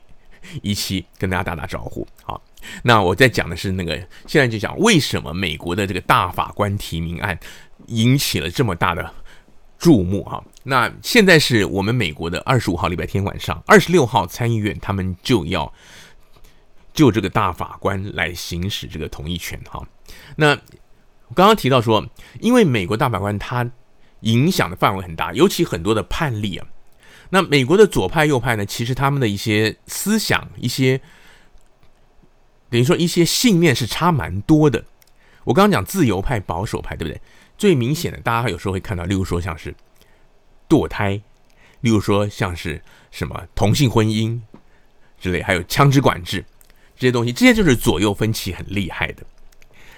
[0.62, 2.06] 一期跟大家打打招呼。
[2.22, 2.40] 好，
[2.82, 7.38] 那我在讲的是那个，现在就讲为什么美国的这个大法官提名案
[7.86, 9.12] 引起了这么大的
[9.78, 10.42] 注目哈。
[10.62, 15.72] 那现在是我们美国的二十五号礼拜天晚上，二十六号参议院他们就要
[16.92, 19.82] 就这个大法官来行使这个同意权哈。
[20.36, 20.50] 那
[21.28, 22.06] 我刚刚提到说，
[22.40, 23.68] 因为美国大法官他
[24.20, 26.66] 影响的范围很大，尤其很多的判例啊。
[27.30, 31.00] 那美国的左派右派呢，其实他们的一些思想、一些
[32.68, 34.84] 等于说一些信念是差蛮多的。
[35.44, 37.20] 我刚刚讲自由派、保守派，对不对？
[37.56, 39.74] 最明显的，大家有时候会看到，例如说像是。
[40.68, 41.20] 堕胎，
[41.80, 42.80] 例如说像是
[43.10, 44.40] 什么同性婚姻
[45.18, 46.44] 之类，还有枪支管制
[46.94, 49.24] 这些东西，这些就是左右分歧很厉害的。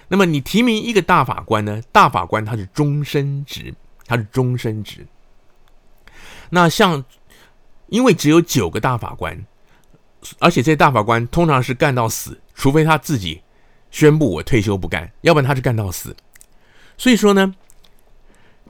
[0.09, 1.83] 那么你提名一个大法官呢？
[1.93, 3.75] 大法官他是终身职，
[4.12, 5.07] 他是终身职。
[6.51, 7.05] 那像
[7.88, 9.44] 因为只有九个大法官，
[10.38, 13.40] 而且这些大法官通常是干到死，除非他自己
[13.90, 16.14] 宣布我退休不干，要不然他是干到死。
[16.98, 17.55] 所以说呢，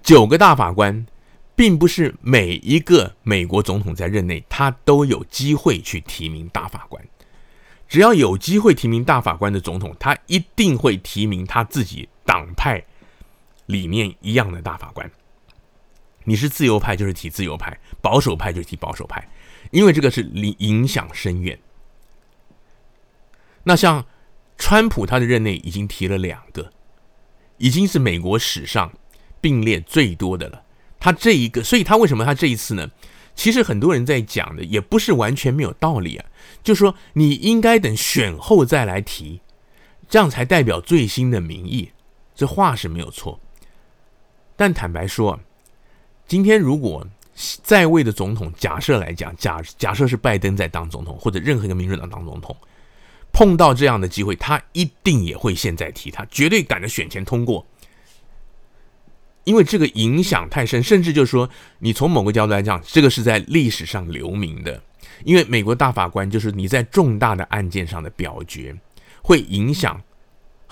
[0.02, 1.06] 九个大法官。
[1.54, 7.04] 并不是每一个美国总统在任内，他都有机会去提名大法官。
[7.86, 12.82] 只要有机会提名大法官的总统，他一定会提名他自己党派
[13.66, 15.08] 里面一样的大法官。
[16.24, 19.28] 你是自由派，就是提自由派；保守派就是提保守派，
[19.70, 21.58] 因为这个是影影响深远。
[23.64, 24.04] 那像
[24.58, 26.72] 川普，他的任内已经提了两个，
[27.58, 28.92] 已经是美国史上
[29.40, 30.62] 并列最多的了。
[30.98, 32.90] 他这一个，所以他为什么他这一次呢？
[33.34, 36.26] 其实很多人在讲的也不是完全没有道理啊。
[36.62, 39.40] 就说，你应该等选后再来提，
[40.08, 41.90] 这样才代表最新的民意。
[42.34, 43.40] 这话是没有错。
[44.54, 45.40] 但坦白说，
[46.32, 47.06] 今天如果
[47.62, 52.56] 在位的总统，假设来讲，假假设是拜登在当总统，或者任何一个民主党当总统，
[53.34, 57.66] 碰到这样的机会，他一定也会现在提，他绝对赶着选前通过。
[59.44, 64.82] 因为这个影响太深，甚至就是说，你从某个角度来讲，这个是在历史上留名的。
[65.24, 68.74] 因为美国大法官就是你在重大的案件上的表决，
[69.20, 70.00] 会影响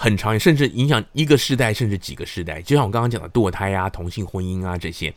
[0.03, 2.63] 很长，甚至影响一个世代，甚至几个世代。
[2.63, 5.13] 就像我刚刚讲的堕胎啊、同性婚姻啊这些，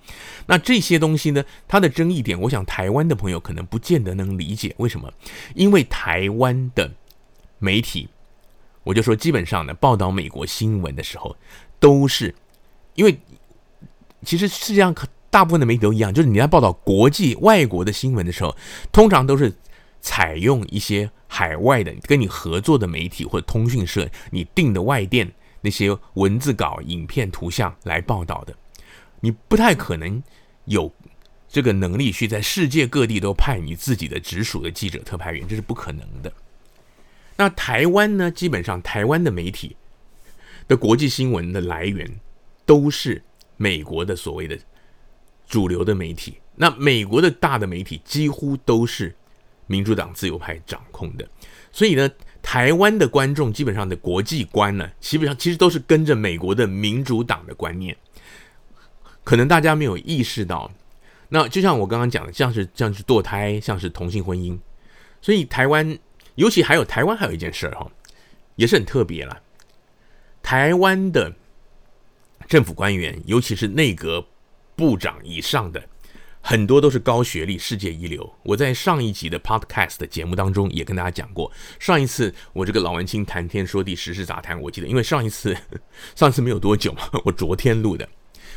[0.46, 5.10] 那这些东西呢，它的争议点，我想台湾的朋友可能不见得能理解为什么？
[5.56, 6.92] 因为台湾的
[7.60, 8.10] 媒体，
[8.84, 11.34] 我就说基本上呢，报道美国新闻的时候，
[11.80, 12.36] 都是
[12.96, 13.18] 因为。
[14.26, 18.56] 其实世界上可大部分的媒体都一样，就是你在报道国际外国的新闻的时候，
[18.90, 19.54] 通常都是
[20.04, 28.54] 采用一些海外的跟你合作的媒体或者通讯社，你订的外电那些文字稿、影片、图像来报道的。
[29.20, 30.22] 你不太可能
[30.66, 30.94] 有
[31.50, 36.32] 这个能力去在世界各地都派你自己的直属的记者、特派员，这是不可能的。
[37.36, 38.30] 那台湾呢？
[38.30, 39.76] 基本上台湾的媒体
[40.68, 42.08] 的国际新闻的来源
[42.68, 43.24] 都是。
[43.56, 44.58] 美国的所谓的
[45.48, 49.16] 主流的媒体，那美国的大的媒体几乎都是
[49.68, 51.28] 民主党自由派掌控的，
[51.72, 52.10] 所以呢，
[52.42, 57.96] 台湾的观众基本上的国际观呢，基本上其实都是跟着美国的民主党的观念，
[59.24, 60.72] 可能大家没有意识到，
[61.30, 64.58] 那就像我刚刚讲的，像是像是堕胎，像是同性婚姻，
[65.22, 65.98] 所以台湾，
[66.36, 67.90] 尤其还有台湾还有一件事儿哈，
[68.56, 69.42] 也是很特别了，
[70.42, 71.34] 台湾的。
[72.50, 74.24] 政府官员，尤其是内阁
[74.76, 75.82] 部长以上的，
[76.46, 78.34] 很多都是高学历、世界一流。
[78.44, 81.50] 我在上一集的 Podcast 的节目当中也跟大家讲过。
[81.80, 85.58] 上一次我这个老文青谈天说地、时事杂谈，我记得，因为上一次
[86.16, 88.08] 上次没有多久嘛，我昨天录的，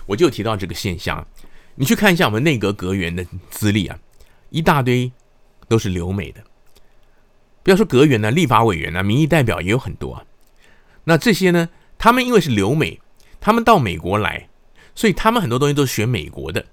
[0.07, 1.25] 我就提到这个现象。
[1.77, 3.96] 你去看一下我们内阁阁员的资历啊，
[4.51, 5.12] 一大堆
[5.68, 6.42] 都是留美的。
[7.62, 10.25] 不要说阁员呢，立法委员呢，民意代表也有很多啊。
[11.05, 13.01] 那这些呢，他们因为是留美。
[13.38, 14.49] 他们到美国来，
[14.92, 16.66] 所以他们很多东西都是学美国的。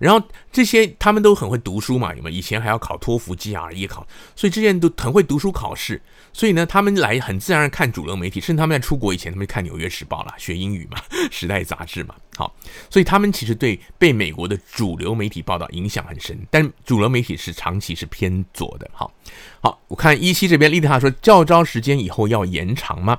[0.00, 2.36] 然后这些他们都很会读书嘛，有没有？
[2.36, 6.00] 以前还要考托福、GRE 考，所以这些人都很会读书考试。
[6.32, 10.96] 所以呢，他们来很自然看主流媒体，甚至他们在出国以前，他们看《纽约时报》啦，学英语嘛，
[11.30, 12.14] 《时代》杂志嘛。
[12.38, 12.54] 好，
[12.88, 16.38] 所以他们其实对被美国的主流媒体报道影响很深。
[16.50, 18.88] 但主流媒体是长期是偏左的。
[18.94, 19.12] 好，
[19.60, 23.18] 好，我看一期这边丽塔说，教招时间以后要延长吗？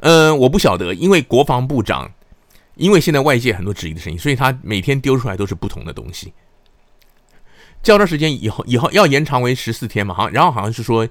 [0.00, 2.10] 呃，我不晓得，因为国防部长。
[2.76, 6.32] 因为现在外界很多质疑的声音，所以他每天丢出来都是不同的东西。
[7.82, 11.08] 交招时间以后以后要延长为十四天嘛，好，然后好像是说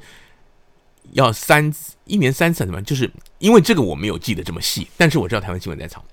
[1.11, 1.73] 要三
[2.05, 6.03] 一年三次什么，就是因为这个我没有记得这么细，但是我知道台湾新闻在炒。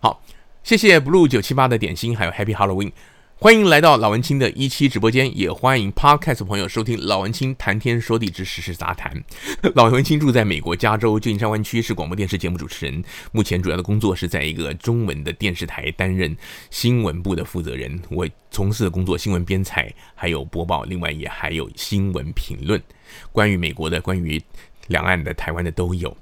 [0.00, 0.22] 好，
[0.62, 2.92] 谢谢 Blue 九七八的点心，还有 Happy Halloween。
[3.40, 9.22] 欢迎来到老文青的一期直播间，也欢迎 Podcast 朋友收听老文青谈天说地之时事杂谈。
[9.76, 16.36] 老文青住在美国加州旧金山湾区，是广播电视节目主持人，目前主要的工作是在一个中文的电视台担任
[16.70, 17.96] 新闻部的负责人。
[18.10, 22.82] 我从事的工作，新闻编采，还有播报，另外也还有新闻评论，
[23.30, 24.42] 关于美国的、关于
[24.88, 26.16] 两岸的、台湾的都有。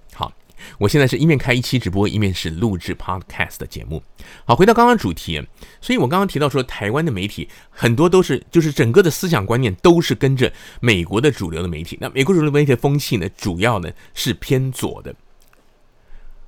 [0.78, 4.02] 我现在是一面开一期直播，一面是录制 podcast 的节目。
[4.44, 5.46] 好，回到刚刚主题，
[5.80, 11.96] 所以我刚刚提到说，台湾的媒体很多都是，就是整个的思想观念都是跟着美国的主流的媒体。
[12.00, 15.14] 那美国主流媒体的风气呢，主要呢是偏左的。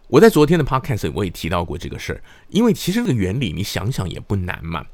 [0.08, 4.86] 我在昨天的 podcast 我也提到过这个事儿，因为其实这个原理你想想也不难嘛。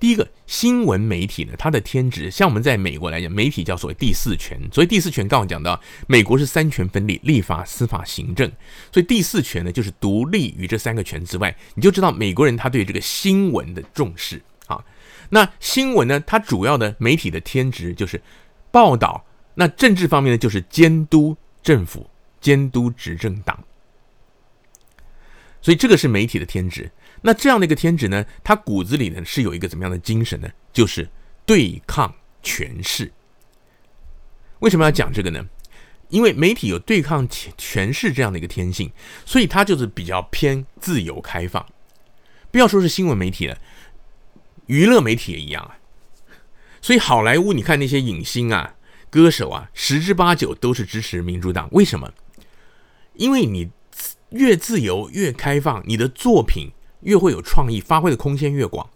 [0.00, 4.60] 第一个新闻媒体呢，它的天职，像我们在美国来讲，媒体叫所谓第四权。
[4.72, 8.48] 所以第四权刚刚讲到，美国是三权分立，立法、司法、行政。
[8.92, 11.54] 所以第四权呢，就是独立于这三个权之外。
[11.74, 14.84] 你就知道美国人他对这个新闻的重视啊。
[15.30, 18.22] 那新闻呢，它主要的媒体的天职就是
[18.70, 19.24] 报道。
[19.54, 22.08] 那政治方面呢，就是监督政府、
[22.40, 23.64] 监督执政党。
[25.60, 26.88] 所以这个是媒体的天职。
[27.22, 30.48] 那这样的一个天职呢，他骨子里呢是有一个怎么样的精神呢？
[30.72, 31.08] 就是
[31.44, 33.12] 对抗权势。
[34.60, 35.44] 为什么要讲这个呢？
[36.08, 38.90] 因为媒体有对抗权权势这样的一个天性，
[39.26, 41.66] 所以它就是比较偏自由开放。
[42.50, 43.58] 不要说是新闻媒体了，
[44.66, 45.78] 娱乐媒体也一样啊。
[46.80, 48.76] 所以好莱坞，你看那些影星啊、
[49.10, 51.68] 歌手啊，十之八九都是支持民主党。
[51.72, 52.12] 为什么？
[53.14, 53.70] 因为你
[54.30, 56.70] 越自由越开放，你的作品。
[57.00, 58.88] 越会有创意，发挥的空间越广。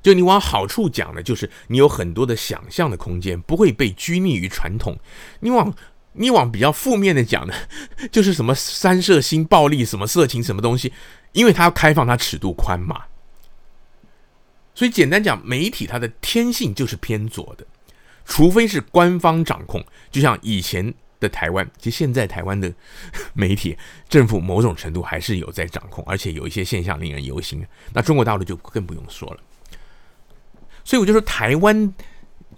[0.00, 4.96] 就你往好处讲呢，就是你有很多的想象的空间，不会被拘泥于传统。
[5.40, 5.74] 你往
[6.12, 7.54] 你往比较负面的讲呢，
[8.12, 10.92] 就是什么三色腥、暴力、什么色情、什么东西，
[11.32, 13.02] 因为它开放，它尺度宽嘛。
[14.74, 17.66] 所以简单讲，媒体它的天性就是偏左的，
[18.24, 20.94] 除非是官方掌控，就像以前。
[21.20, 22.72] 的台湾，其实现在台湾的
[23.34, 23.76] 媒体、
[24.08, 27.64] 政府某种程度还是有在掌控，而且有一些现象令人忧心。
[27.92, 29.40] 那中国大陆就更不用说了。
[30.84, 31.92] 所以我就说，台湾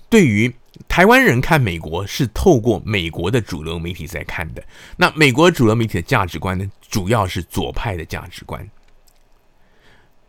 [0.09, 0.55] 对于
[0.87, 4.63] 台湾人看美国是透过美国的主流媒体在看的。
[4.97, 8.69] 那美国主流媒体的价值观呢，主要是左派的价值观。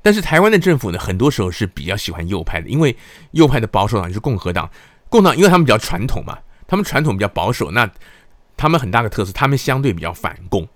[0.02, 2.96] 但是台湾的政府呢，很多时候是比较喜欢右派的，因为
[3.32, 4.68] 右派的保守党就是共和党，
[5.10, 7.88] 共党因为他们比较传统嘛，他们传统比较保守，那。
[8.62, 10.68] 他们很大的特色，他们相对比较反共，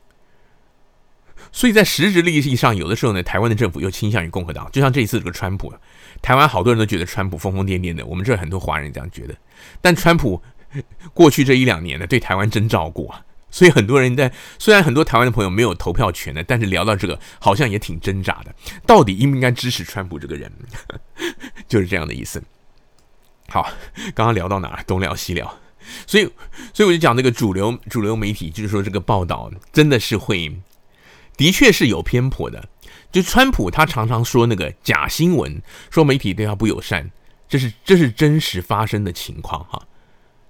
[1.51, 4.67] 所以在实质利益上，有的时候呢，台湾的政府又倾向于共和党。
[4.71, 5.71] 就像这一次这个川普，
[6.19, 9.35] 台湾好多人都觉得川普疯疯癫癫的，我们这很多华人这样觉得。
[9.81, 10.41] 但川普
[11.13, 13.21] 过去这一两年呢，对台湾真照顾啊，
[13.51, 18.55] 所以很多人在虽然很多台湾的朋友没有投票权的，但是聊到这个，好像也挺挣扎的，
[18.87, 20.51] 到底应不应该支持川普这个人，
[21.69, 22.41] 就是这样的意思。
[23.47, 23.69] 好，
[24.15, 24.83] 刚刚聊到哪儿？
[24.87, 25.55] 东聊西聊。
[26.07, 26.25] 所以，
[26.73, 30.55] 所以我就讲这个主流主流媒体，就是说这个报道真的是会，
[31.37, 32.67] 的确是有偏颇的。
[33.11, 37.11] 就川普他常常说那个假新闻，说媒体对他不友善，
[37.47, 39.81] 这是这是真实发生的情况哈。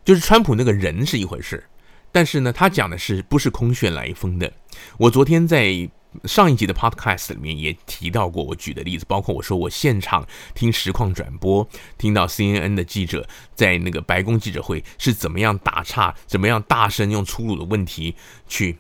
[0.04, 1.64] 就是川普那个人是一回事，
[2.12, 4.52] 但是呢，他讲的是不是空穴来风的。
[4.98, 5.90] 我昨天在。
[6.24, 18.16] 上一集的 Podcast 里面也提到过，我举的例子，包括我说我现场听实况转播，听到 CNN 的记者在那个白宫记者会是怎么样打岔，怎么样大声用粗鲁的问题
[18.48, 18.78] 去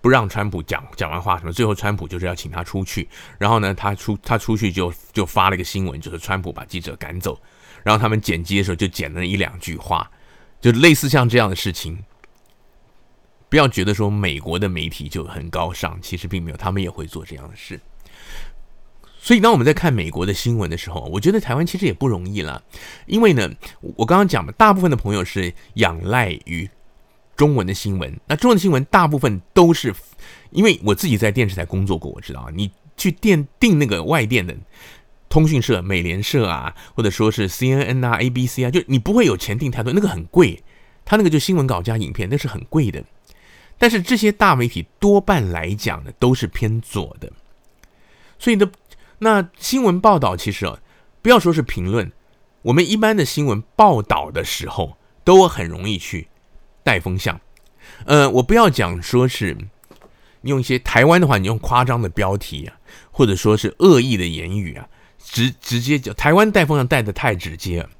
[0.00, 7.40] 不让川普讲讲完话什么，最后川普就是要请他出去，然后呢，他出他出去就就发了一个新闻，就是川普把记者赶走，
[7.82, 10.10] 然后他们剪辑的时候就剪了一两句话，
[10.60, 11.98] 就类似像这样的事情。
[13.48, 17.80] 不要觉得说美国的媒体就很高尚，其实并没有，他们也会做这样的事。
[19.20, 22.62] 所以当我们在看美国的新闻的时候，我觉得台湾其实也不容易了，
[23.06, 26.68] 因为呢，我刚刚讲嘛，大部分的朋友是仰赖于
[27.36, 29.94] 中文的新闻，那中文的新闻大部分都是，
[30.50, 34.56] 因为我自己在电视台工作过，我知道，你去电订那个外电的
[35.28, 40.62] 通讯社、美联社啊，或者说是 CNN 啊、ABC 啊，就你不会有钱订太多，那个很贵，
[41.04, 43.04] 他那个就新闻稿加影片，那是很贵的。
[43.78, 47.30] 但是这些大媒体多半来讲呢，都是偏左的，
[48.36, 48.68] 所以呢，
[49.20, 50.80] 那新闻报道其实啊，
[51.22, 52.10] 不要说是评论，
[52.62, 56.26] 我们一般的新闻报道的时候，都很容易去
[56.82, 57.40] 带风向。
[58.04, 59.56] 呃，我不要讲说是
[60.40, 62.76] 你用一些台湾的话，你用夸张的标题啊，
[63.12, 67.90] 或者说是恶意的言语啊，直直接就台湾带风向带的太直接了。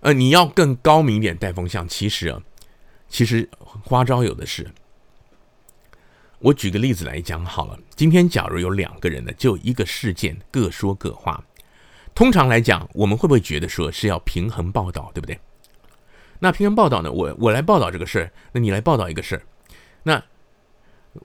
[0.00, 2.40] 呃，你要更高明一点带风向，其实啊，
[3.08, 3.50] 其实
[3.84, 4.70] 花招有的是。
[6.42, 11.40] 我举个例子来讲好了，今天假如有两个人呢，就一个事件各说各话，
[12.16, 15.38] 通常来讲，我们会不会觉得说是要平衡报道，对不对？
[16.40, 19.42] 那平衡报道呢，我我来报道这个事儿，那你来报道一个事儿，
[20.02, 20.20] 那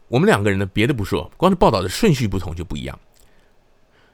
[0.08, 3.00] 我们两个人呢，别的不说，光是报道的顺序不同就不一样。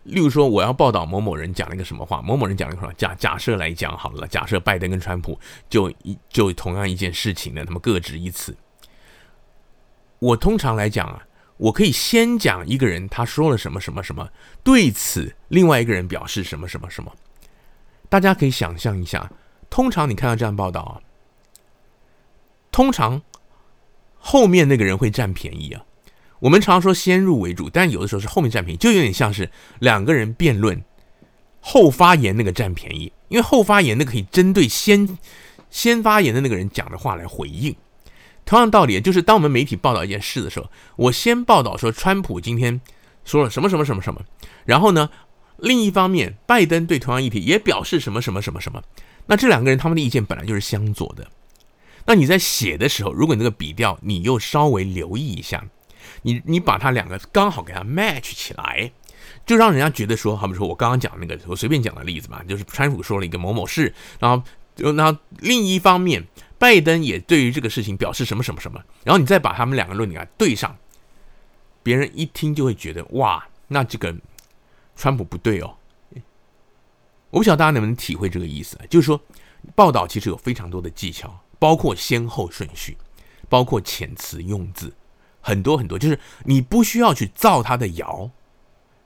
[0.03, 5.37] 例如说，我要报道某某人讲了一个什么话，某某人讲了一个什么，假假设来讲好了，假设拜登跟川普
[5.69, 8.55] 就一就同样一件事情呢，他们各执一词。
[10.23, 11.21] 我通常来讲啊，
[11.57, 14.29] 我可以先讲一个人他说了什么什么什么，
[14.63, 17.11] 对此另外一个人表示什么什么什么。
[18.07, 19.29] 大家可以想象一下，
[19.69, 21.01] 通常你看到这样报道啊，
[22.71, 23.21] 通常
[24.17, 25.83] 后面那个人会占便宜啊。
[26.39, 29.49] 我们常说先入为主，但有的时候是后面占便宜，就有点像是
[29.79, 30.81] 两个人辩论，
[31.59, 35.17] 后发言那个占便宜，因为后发言那个可以针对先
[35.69, 37.75] 先发言的那个人讲的话来回应。
[38.45, 42.81] 同样道理，就是当我们媒体报道一件事的时候，我先报道说川普今天
[43.23, 44.21] 说了什么什么什么什么，
[44.65, 45.09] 然后呢，
[45.57, 48.81] 另一方面拜登对同样议题也表示什么什么什么什么，
[49.27, 51.27] 那这两个人他们的意见本来就是相左的，
[52.05, 55.63] 那你在写的时候，如果你那个笔调你又稍微留意一下。
[56.23, 58.91] 你你把它两个刚好给它 match 起来，
[59.45, 64.43] 就让人家觉得说，好比说我刚刚讲那个，我随便讲的例子嘛，就是川普说了一个某某事，然后
[64.75, 66.27] 然后另一方面，
[66.63, 70.77] 拜登也对于这个事情表示什么什么什么，然后你再把他们两个论点啊对上，
[71.83, 74.15] 别人一听就会觉得哇，那这个
[74.95, 75.75] 川普不对哦。
[77.31, 79.21] 我不晓得大家能不能体会这个意思啊，就是说
[79.75, 82.95] 报道其实有非常多的技巧，包括先后顺序，
[83.49, 84.93] 包括遣词用字。
[85.41, 88.31] 很多很多，就是你不需要去造他的谣，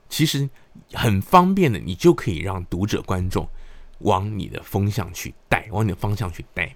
[0.08, 0.48] 其实
[0.92, 3.48] 很方便的，你就可以让读者观众
[3.98, 6.72] 往你的风向去带，往你的方向去带。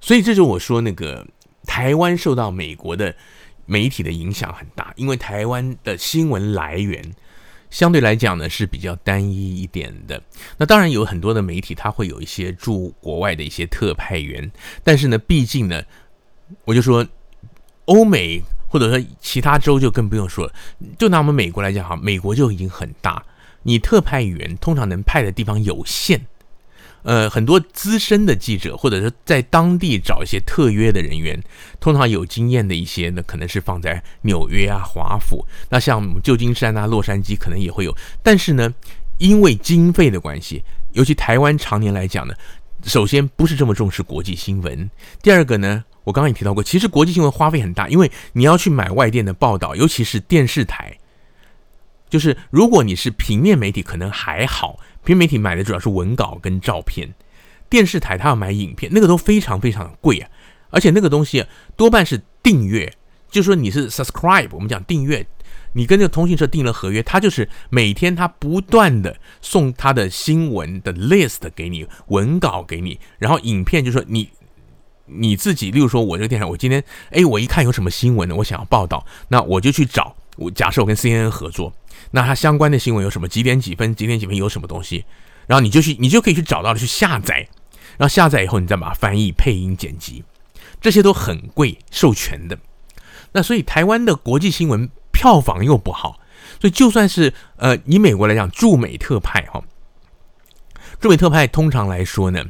[0.00, 1.26] 所以这就我说那个
[1.64, 3.14] 台湾受到美国的
[3.66, 7.14] 媒体的影响很大，因为台湾的新闻来源
[7.70, 10.22] 相对来讲呢是比较单一一点的。
[10.56, 14.50] 那当然有很多的媒体，它会有一些驻国外的一些特派员，
[14.82, 15.82] 但是呢，毕竟呢，
[16.64, 17.06] 我就说。
[17.86, 20.52] 欧美或者说其他州就更不用说了，
[20.96, 23.20] 就拿我们美国来讲哈，美国就已经很大，
[23.64, 26.24] 你特派员通常能派的地方有限，
[27.02, 31.42] 呃，很多资深的记者或者是在当地找一些特约的人员，
[31.80, 38.74] 通常有经验的一些呢，可能是放在纽约啊、华府，那像旧金山啊、洛杉矶可能也会有，但是呢，
[39.18, 42.34] 因为经费的关系，尤其台湾常年来讲呢，
[42.84, 44.90] 首先不是这么重视国际新闻，
[45.22, 45.84] 第二个呢。
[46.02, 50.96] 我刚刚也提到过，其实国际新闻花费很大，因为你要去买外电的报道，尤其是电视台。
[52.08, 57.14] 就是如果你是平面媒体，可能还好，平媒体买的主要是文稿跟照片。
[57.68, 60.28] 电视台他要买影片，那个都非常非常的贵啊，
[60.70, 61.44] 而且那个东西
[61.76, 62.92] 多半是订阅，
[63.30, 65.26] 就说你是 subscribe，我们讲订阅，
[65.74, 74.30] 你跟这个通讯社订了合约，他就是每天他不断的送他的新闻的 list 给你，文稿给你，然后影片就说你。
[75.12, 80.14] 你自己，例如说，我这个电台，我今天，哎，我一看有什么新闻呢，我想要报道，那我就去找。
[80.36, 81.72] 我假设我跟 CNN 合作，
[82.10, 83.28] 那它相关的新闻有什么？
[83.28, 83.94] 几点几分？
[83.94, 85.04] 几点几分有什么东西？
[85.46, 87.48] 然后你就去，你就可以去找到了，去下载。
[87.96, 90.24] 然后下载以后，你再把它翻译、配音、剪辑，
[90.80, 92.58] 这些都很贵，授权的。
[93.32, 96.20] 那所以台湾的国际新闻票房又不好，
[96.60, 99.62] 所以就算是呃，以美国来讲，驻美特派哈，
[100.98, 102.44] 驻美特派通常来说呢，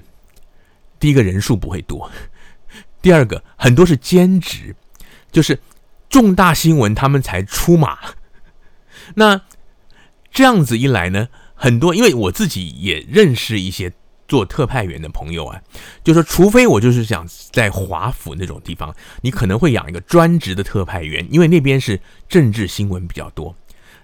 [0.98, 2.10] 第一个人数不会多。
[3.02, 4.76] 第二个，很多是兼职，
[5.32, 5.58] 就是
[6.08, 7.98] 重大新闻他们才出马。
[9.14, 9.42] 那
[10.30, 13.92] 这样子一来呢，很多因为我自己也认识一些
[14.28, 15.60] 做特派员的朋友啊，
[16.04, 23.56] 就说除非我就是想在华府那种地方，你可能会养一个专职的特派员，因为那边是政治新闻比较多。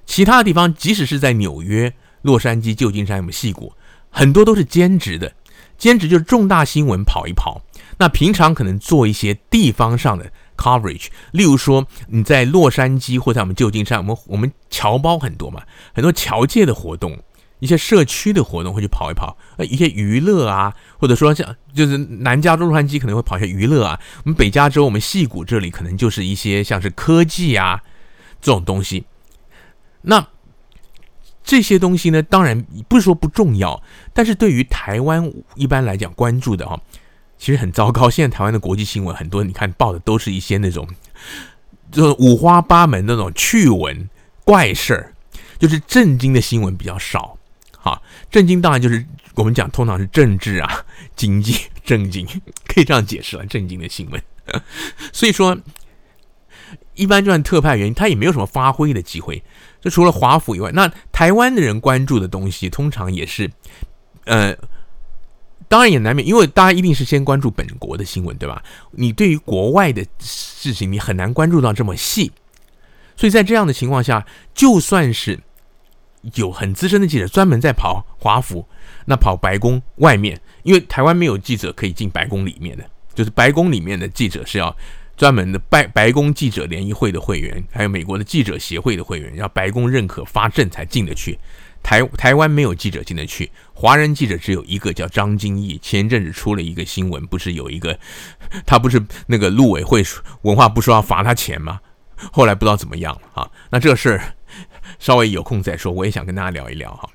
[0.05, 1.93] 其他的地方，即使是在纽约、
[2.23, 3.73] 洛杉矶、旧金山、什么矽谷，
[4.11, 5.33] 很多都是兼职的，
[5.79, 7.63] 兼职就是重大新闻跑一跑。
[7.99, 15.63] 那平常可能做一些地方上的 coverage，例如说你在洛杉矶或者我们旧金山，我们我们侨胞很多嘛，
[15.95, 17.19] 很多侨界的活动，
[17.59, 27.83] 一些社区的活动会去跑一跑，呃，一些娱乐啊，或者说像就是南加州洛杉矶可能会跑一些娱乐啊，我们北加州我们矽谷这里可能就是一些像是科技啊
[28.41, 29.05] 这种东西。
[30.03, 30.27] 那
[31.43, 33.83] 这些东西呢，当然不是说不重要，
[34.13, 36.81] 但是对于台湾一般来讲关注的哈。
[37.39, 40.89] 其实很糟糕，现在台湾的国际新闻很多，你看报的都是一些那种
[41.93, 44.09] 就五花八门那种趣闻
[44.43, 45.12] 怪事儿，
[45.59, 47.37] 就是震惊的新闻比较少。
[47.78, 50.84] 好，震惊当然就是我们讲通常是政治啊、
[51.14, 52.26] 经济、震惊，
[52.66, 53.45] 可以这样解释了。
[53.47, 54.20] 震惊的新闻，
[55.12, 55.57] 所以说
[56.95, 59.43] 一般就算特派员，他也没有什么发挥的机会。
[59.80, 63.51] 就除了华府以外，那台湾的人关注的东西，通常也是
[64.24, 64.57] 呃。
[65.69, 68.62] 当然也难免，因为大家一定是先关注本国的新闻，对吧？
[68.93, 72.31] 你对于国外的事情，你很难关注到这么细。
[73.17, 75.41] 所以在这样的情况下，就算是
[76.35, 78.67] 有很资深的记者专门在跑华府，
[79.07, 84.77] 那跑白宫外面，因为台湾没有记者可以进白宫里面的，就是白宫里面的记者是要
[85.17, 91.39] 专门的白白宫记者联谊会的会员，还有美国的记者协会的会员，要白宫认可发证才进得去。
[91.87, 95.78] 台台湾没有记者进得去，华人记者只有一个，叫张金义。
[95.80, 97.97] 前阵子出了一个新闻，不是有一个
[98.66, 100.03] 他不是那个陆委会
[100.43, 101.78] 文化部说要罚他钱吗？
[102.32, 103.49] 后来不知道怎么样了啊。
[103.70, 104.34] 那这事儿
[104.99, 107.09] 稍微有空再说，我也想跟大家聊一聊哈。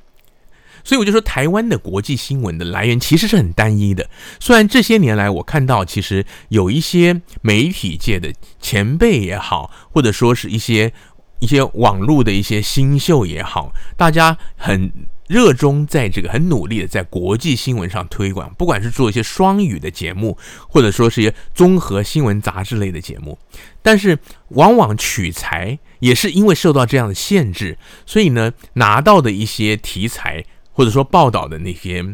[0.86, 4.10] 所以我就说，台湾的国际新闻的来源其实是很单一的。
[4.40, 10.94] 虽然这些年来我看到，其实有一些媒体界的前辈也好，或者说是一些。
[11.42, 14.92] 一些网络的一些新秀也好，大家很
[15.28, 20.38] 热衷在这个很努力的在国际新闻上推广，不管是做一些双语的节目，
[20.70, 23.40] 或者说是一些综合新闻杂志类的节目，
[23.82, 24.20] 但是
[24.50, 32.06] 往往取材也是因为受到这样的限制，所以呢，拿到的一些题材或者说报道的那些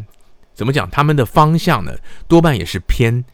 [0.54, 1.98] 怎么讲，他们的方向呢，
[2.30, 3.26] 多半也是偏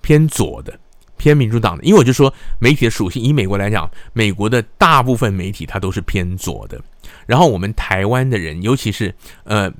[0.00, 0.80] 偏左的。
[1.18, 6.80] 偏民主党的，因为我就说媒体的属性，以美国来讲，美国的大部分媒体它都是偏左的。
[7.26, 9.14] 然后我们台湾的人，尤其是
[9.44, 9.70] 呃，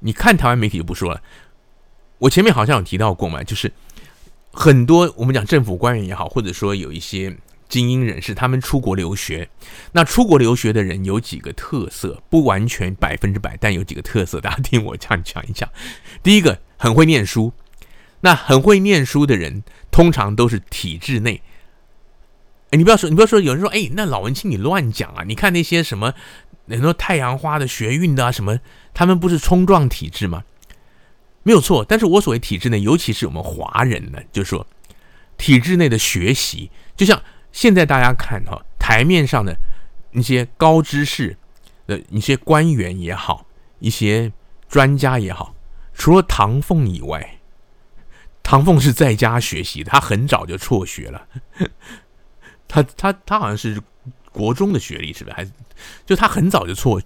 [0.00, 1.22] 你看台湾媒体就不说了。
[2.18, 3.72] 我前面好像有提到过嘛，就是
[4.52, 7.34] 很多我们讲政府官员也好，或者说有一些
[7.68, 9.48] 精英人士，他们出国留学。
[9.92, 15.68] 那出国留学的人有几个特色，不完全百分之百，但有几个特色，大家听我这样讲一讲。
[16.22, 17.52] 第一个，很会念书。
[18.24, 21.40] 那很会念书的人，通常都是体制内。
[22.70, 25.22] 哎，你不要说，你不要说，有人说，哎，那老文青你乱讲啊！
[25.24, 26.14] 你看那些什么，
[26.66, 28.58] 很多太阳花的学运的啊，什么，
[28.94, 30.42] 他们不是冲撞体制吗？
[31.42, 31.84] 没有错。
[31.86, 34.66] 但是我所谓体制内，尤其是我们华人呢，就是说，
[35.36, 37.22] 体制内的学习，就像
[37.52, 39.54] 现在大家看哈，台面上的
[40.12, 41.36] 那些高知识
[41.86, 43.44] 的一些官员也好，
[43.80, 44.32] 一些
[44.66, 45.54] 专家也好，
[45.92, 47.38] 除了唐凤以外。
[48.52, 51.26] 唐凤是在家学习，他很早就辍学了。
[52.68, 53.80] 他他他好像是
[54.30, 55.34] 国中的学历，是不是？
[55.34, 55.50] 还是
[56.04, 57.00] 就他很早就辍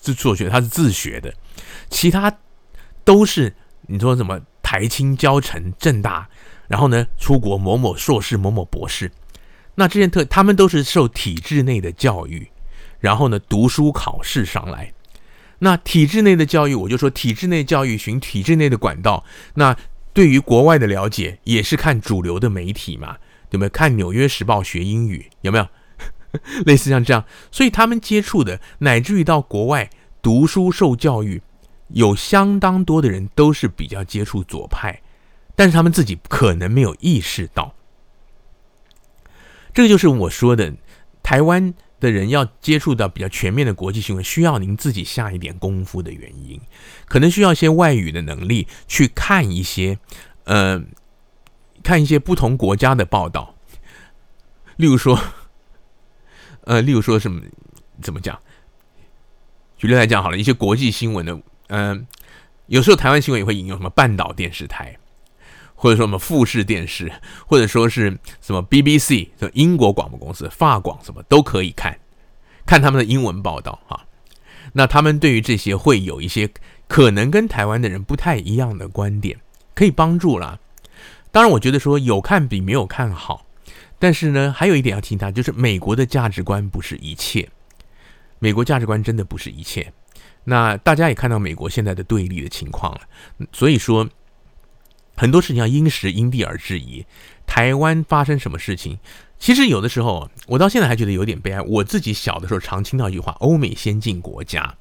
[0.00, 1.34] 就辍学，他是自学的。
[1.90, 2.32] 其他
[3.02, 3.52] 都是
[3.88, 6.28] 你说什么台清交城、正大，
[6.68, 9.10] 然后呢出国某某硕士某某博士，
[9.74, 12.48] 那这些特他们都是受体制内的教育，
[13.00, 14.92] 然后呢读书考试上来。
[15.58, 19.24] 那体制内的教育，我就说体制内教育循体制内的管道，
[19.54, 19.76] 那。
[20.14, 23.18] 对于国外的了解，也是看主流的媒体嘛，
[23.50, 25.28] 有没有看《纽约时报》学英语？
[25.42, 25.68] 有没有
[26.64, 27.24] 类似像这样？
[27.50, 29.90] 所以他们接触的，乃至于到国外
[30.22, 31.42] 读书受教育，
[31.88, 35.02] 有相当多的人都是比较接触左派，
[35.56, 37.74] 但是他们自己可能没有意识到。
[39.72, 40.72] 这个就是我说的，
[41.22, 41.74] 台湾。
[42.04, 46.60] 的人要接触到比较全面的国际新闻，需要您自己下一点功夫的原因，
[47.06, 49.98] 可能需要一些外语的能力去看一些，
[50.44, 50.82] 呃，
[51.82, 53.54] 看一些不同国家的报道，
[54.76, 55.18] 例如说，
[56.64, 57.40] 呃，例如说什么，
[58.02, 58.38] 怎么讲？
[59.78, 62.06] 举例来讲好了，一些国际新闻的，嗯、
[62.66, 64.96] 有时候台湾新闻也会引用什么半岛电视台。
[65.84, 67.12] 或者说什么富士电视，
[67.46, 71.98] 或者说是什么 BBC，什么英国广播公司、法广什么都可以看，
[72.64, 74.06] 看他们的英文报道哈。
[74.72, 76.48] 那他们对于这些会有一些
[76.88, 79.38] 可能跟台湾的人不太一样的观点，
[79.74, 80.58] 可以帮助啦。
[81.30, 83.44] 当然，我觉得说有看比没有看好，
[83.98, 87.46] 但是呢，还有一点要提醒他，就是美国的价值观不是一切，
[88.38, 89.92] 美国价值观真的不是一切。
[90.44, 93.00] 那大家也看到美国现在的对立的情况了，
[93.52, 94.08] 所以说。
[95.16, 97.04] 很多事情要因时因地而制宜。
[97.46, 98.98] 台湾发生什么事情，
[99.38, 101.60] 其实有的时候，我到现在还觉得有点悲哀。
[101.60, 104.74] 我自己小的时候常听到一句话：“欧美先进国家。”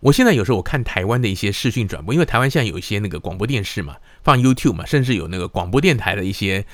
[0.00, 6.64] 我现在有时候我看台湾的一些视讯转播，因为台湾现在有一些那个广播电视嘛，放 YouTube 嘛，甚至有那个广播电台的一些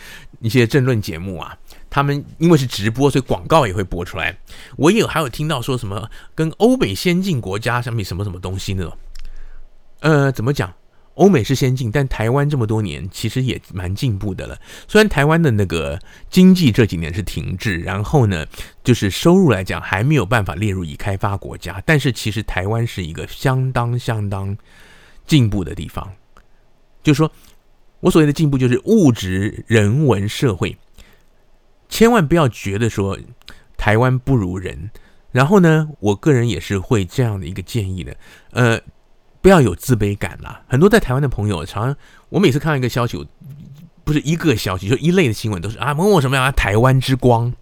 [0.40, 1.56] 一些政论节目啊。
[1.88, 4.36] 他们因为是直播，所以广告也会播出来。
[4.76, 8.96] 我也有还有听到说什么跟欧美先进国家相比什么什么东西那种。
[10.00, 10.72] 呃，怎么讲？
[11.14, 14.58] 欧美是先进，但台湾这么多年其实也蛮进步的了。
[14.88, 15.98] 虽然台湾的那个
[16.30, 18.46] 经济这几年是停滞，然后呢，
[18.82, 24.56] 就是收入来讲还没有办法列入已开发国家，但是其实台湾是一个相当相当
[25.26, 26.10] 进步的地方。
[27.02, 27.30] 就是说
[28.00, 30.76] 我所谓的进步，就是物质、人文、社会，
[31.90, 33.18] 千万不要觉得说
[33.76, 34.90] 台湾不如人。
[35.30, 38.16] 然后呢，我个人也是会这样的一个建议的，
[38.52, 38.80] 呃。
[39.43, 40.62] 不要有自卑感啦！
[40.68, 41.95] 很多在台湾的朋友，常
[42.28, 43.26] 我每次看到一个消息，
[44.05, 47.53] 不是一个消息，就一类的新闻，都是啊某某什么样啊，台湾之光。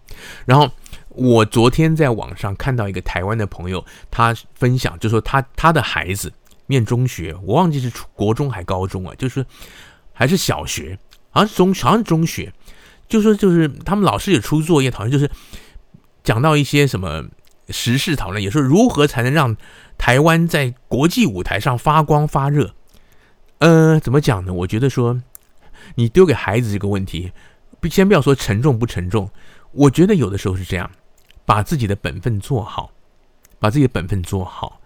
[0.45, 0.69] 然后
[1.09, 6.31] 我昨天在网上看到一个台湾的朋友，他分享，就说他他的孩子
[6.67, 9.43] 念中学，我忘记是初国中还高中啊，就是
[10.13, 10.99] 还是小学，
[11.31, 12.53] 好像中好像中学，
[13.09, 15.27] 就说就是他们老师也出作业讨论，就是
[16.23, 17.25] 讲到一些什么
[17.69, 19.57] 时事讨论，也说如何才能让。
[20.01, 22.73] 台湾在国际舞台上发光发热，
[23.59, 24.51] 呃，怎么讲呢？
[24.51, 25.21] 我觉得说，
[25.93, 27.31] 你丢给孩子这个问题，
[27.83, 29.29] 先不要说沉重不沉重，
[29.71, 30.89] 我觉得有的时候是这样，
[31.45, 32.89] 把自己的本分做好，
[33.59, 34.81] 把自己的本分做好，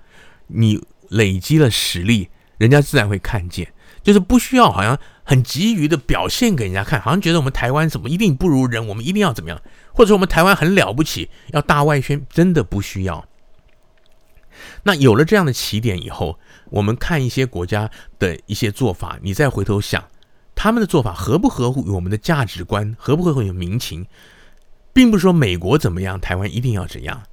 [0.48, 3.72] 你累积了实力，人家自然会看见，
[4.04, 9.62] 就是不需要好像很急于的表现给人家看，好像觉得我们台湾什么一定不如人，我们一定要怎么样，
[9.94, 13.26] 或者说我们台湾很了不起，要大外宣，真的不需要。
[14.88, 16.38] 那有了这样的起点以后，
[16.70, 20.08] 我们看一些国家的一些做法，你再回头想，
[20.54, 24.06] 他们的做法合不合乎我们的价值观，合不合乎有民情，
[24.94, 27.24] 并不是说美国怎么样，台湾一定要怎样，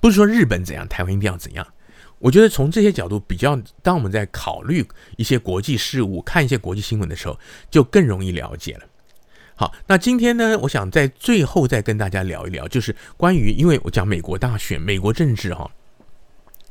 [0.00, 1.66] 不是说日本怎样，台湾一定要怎样。
[2.20, 4.86] 我觉得从这些角度比较，当我们在考虑
[5.16, 7.36] 一些国际事务、看一些国际新闻的时候，
[7.72, 8.82] 就更容易了解了。
[9.56, 15.68] 好，那今天呢，我想在最后再跟大家聊一聊，就是关于，因为我讲美国大选、美国政治哈。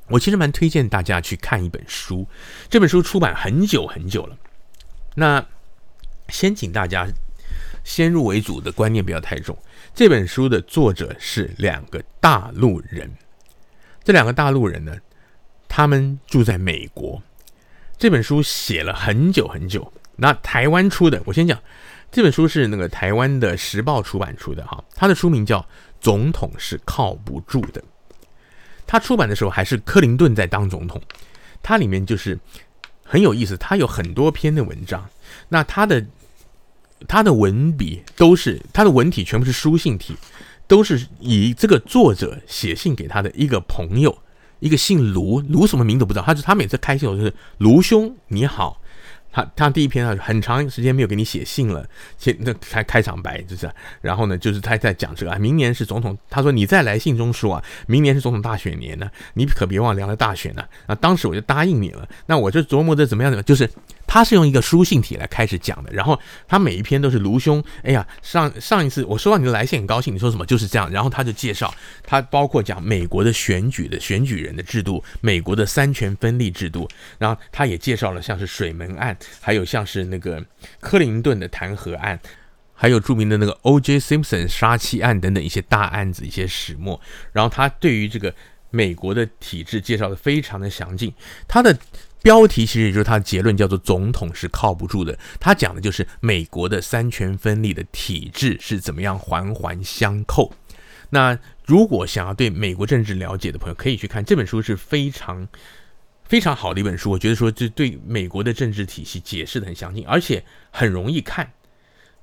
[0.10, 2.28] 我其实蛮推荐大家去看一本书，
[2.70, 4.38] 这本书出版很久很久了。
[5.16, 5.46] 那
[6.30, 7.08] 先请大家
[7.84, 9.58] 先入为主的观念不要太重。
[9.96, 13.12] 这本书的作者是两个大陆人，
[14.04, 14.98] 这两个大陆人呢，
[15.68, 17.22] 他们住在美国。
[17.98, 19.94] 这本书写了很久很久。
[20.16, 21.60] 那台湾出的，我先讲，
[22.12, 25.60] 这本书是那个台湾的时报出版出的哈，它的书名叫
[26.02, 27.82] 《总统是靠不住的》。
[28.94, 31.02] 他出版的时候还是克林顿在当总统，
[31.64, 32.38] 他里面就是
[33.04, 35.04] 很有意思，他有很多篇的文章，
[35.50, 36.06] 那他的
[37.08, 40.16] 他的文笔都是他的文体全部是书信体，
[40.68, 44.16] 都是以这个作者写信给他的一个朋友，
[44.60, 48.80] 一个姓卢，卢什么名都不知道，他就他每次开信我就是卢兄你好。
[49.34, 51.86] 他他第一篇啊，很长时间没有给你写信了，
[52.18, 53.70] 先那开开场白就是，
[54.00, 60.64] 然后呢，就是他在讲这个啊，明年是总统，他说你在来信中说啊，明年是总统大选年呢，你可别忘了了大选呢。
[60.86, 63.70] 啊，当时我就答应你了，那我就琢磨着怎么样怎么，就是。
[64.06, 71.74] 他是用一个书信体来开始讲的，然后他每一篇都是卢兄，哎呀，上上一次我收到你的来信很高兴，你说什么就是这样，然后他就介绍，
[72.04, 76.88] 他包括讲美国的选举的选举人的制度，美国的三权分立制度，
[77.18, 80.44] 然后他也介绍了像是水门案，还有像是那个
[80.80, 82.20] 克林顿的弹劾案，
[82.74, 84.00] 还有著名的那个 O.J.
[84.00, 87.00] Simpson 杀妻案等等一些大案子一些始末，
[87.32, 88.34] 然后他对于这个
[88.70, 91.12] 美国的体制介绍的非常的详尽，
[91.48, 91.76] 他的。
[92.24, 95.20] 标题其实也就是他的结论，叫做“总统是靠不住的”。
[95.40, 100.54] 他讲的就是美国的三权分立的体制是怎么样环环相扣。
[101.10, 105.48] 那如果想要对美国政治了解的朋友，可以去看这本书，是非常
[106.24, 107.12] 非常好的一本书。
[107.12, 111.52] 我觉得说这对美国的政治体系解释的很详尽，而且很容易看。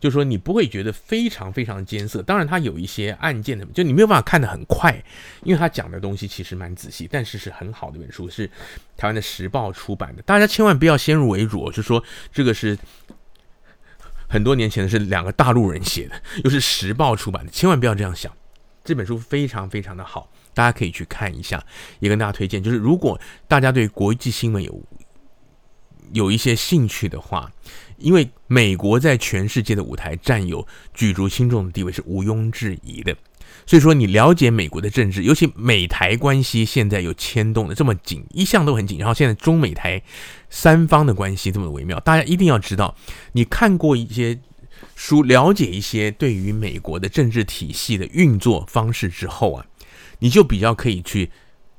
[0.00, 2.22] 就是说，你不会觉得非常非常艰涩。
[2.22, 4.90] 当然，它有一些案件的，就你没有办法看得很快，
[5.44, 8.46] 因为他讲的东西其实蛮仔细，但是是很好的一本书，是
[8.96, 10.22] 台湾的时报出版的。
[10.22, 12.78] 大家千万不要先入为主，就说这个是
[14.26, 18.34] 很多年前的是两个大陆人写的，又是时报出版的，千万不要这样想。
[18.82, 21.62] 这本书非常非常的好，大家可以去看一下，
[21.98, 22.62] 也跟大家推荐。
[22.62, 24.82] 就是如果大家对国际新闻有
[26.14, 27.52] 有一些兴趣的话。
[28.00, 33.16] 因为美国在全世界的舞台占有举足轻重的地位是毋庸置疑的，
[33.66, 40.02] 所以说你了解美国的政治，尤其美台关系现在又牵动的这么紧，一向都很紧，然后现在中美台
[40.48, 42.96] 三方的关系这么微妙，大家一定要知道，
[43.32, 44.40] 你看过一些
[44.96, 49.66] 书，了解一些对于美国的政治体系的运作方式之后啊，
[50.20, 51.30] 你就比较可以去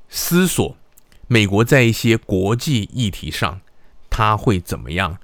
[0.08, 0.76] 思索
[1.26, 3.60] 美国在一些国际议题上
[4.08, 5.18] 它会怎么样。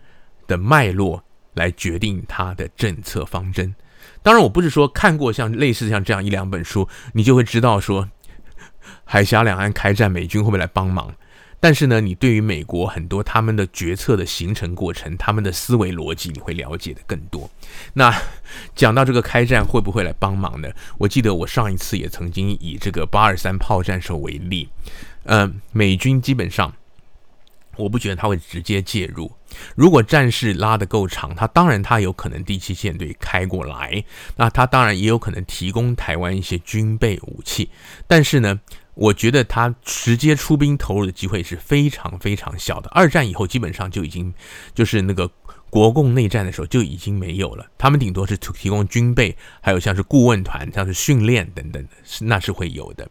[0.49, 1.23] 的脉络
[1.55, 3.73] 来决定他的政策方针。
[4.23, 8.09] 当然，我不是说看过像类似像这样一两本书，你就会知道说
[9.05, 11.15] 海峡两岸开战，美军会不会来帮忙？
[11.61, 17.51] 但是呢，你对于美国很多他们的决策的形成过程，他们的思维逻辑，你会了解的更多。
[17.95, 18.15] 那
[18.75, 20.69] 讲到这个开战会不会来帮忙呢？
[20.99, 24.69] 我记得我上一次也曾经以这个八二三炮战时候为例，
[25.25, 26.73] 呃，美军基本上。
[27.79, 29.33] 我不觉得他会直接介入。
[29.75, 34.05] 如果战事拉得够长，他当然他有可能第七舰队开过来，
[34.37, 37.71] 那他当然也有可能提供台湾一些军备武器。
[38.07, 38.61] 但是呢，
[38.95, 42.91] 我觉得他直接出兵投入的机会是非常非常小的。
[42.91, 44.35] 二战以后基本上就已经
[44.75, 45.31] 就是那个
[45.71, 53.09] 国共内战的时候就已经没有了，他们顶多是提供军备，还有像是顾问团、像是训练等等的，是那是会有的。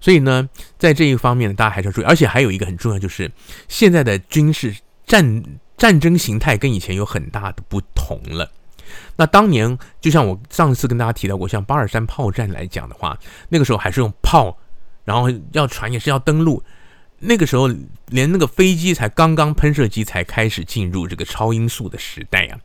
[0.00, 0.48] 所以呢，
[0.78, 3.30] 在这一方面呢，大家还是要注意，而且还有一个很重要，就是
[3.68, 4.74] 现在的军事
[5.06, 5.42] 战
[5.76, 8.50] 战争形态跟以前有很大的不同了。
[9.16, 13.18] 那当年就像我上次跟大家提到过，像巴尔山炮战来讲的话，
[13.48, 14.56] 那个时候还是用炮，
[15.04, 16.62] 然后要船也是要登陆，
[17.18, 17.68] 那个时候
[18.06, 22.58] 连那个飞机才刚刚喷射机才开始进入这个超音速的时代啊。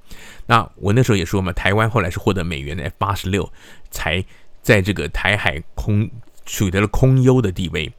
[0.45, 3.51] 那我那时候也说嘛，台湾后来是获得美元的 F 八十六，
[3.89, 4.24] 才
[4.62, 6.09] 在这个台海空。
[6.52, 7.89] 取得了空优的地位，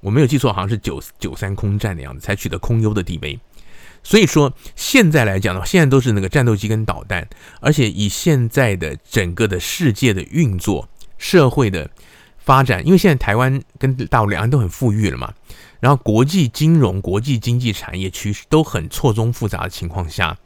[0.00, 3.38] 我没有记错，好像是九九三空战的样子，才取得空优的地位。
[4.02, 7.28] 所以说，现在来讲的话，现在都是那个战斗机跟导弹，
[7.60, 10.88] 而且以现在的整个的世界的运作、
[11.18, 11.90] 社会的
[12.38, 15.34] 发展，因为现在台湾跟大陆两岸都很富裕了嘛，
[15.80, 20.38] 然后国际金融、国际经济产业趋势都很错综复杂的情况下，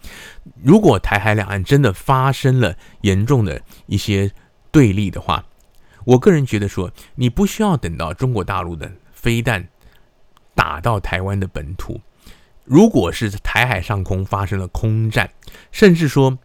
[0.60, 4.32] 如果台海两岸真的发生了严重的一些
[4.72, 5.44] 对立的话，
[6.05, 9.68] 我个人觉得说，你不需要等到中国大陆的飞弹
[10.55, 12.00] 打到台湾的本土，
[12.64, 15.30] 如果是台海上空发生了空战，
[15.70, 16.38] 甚至说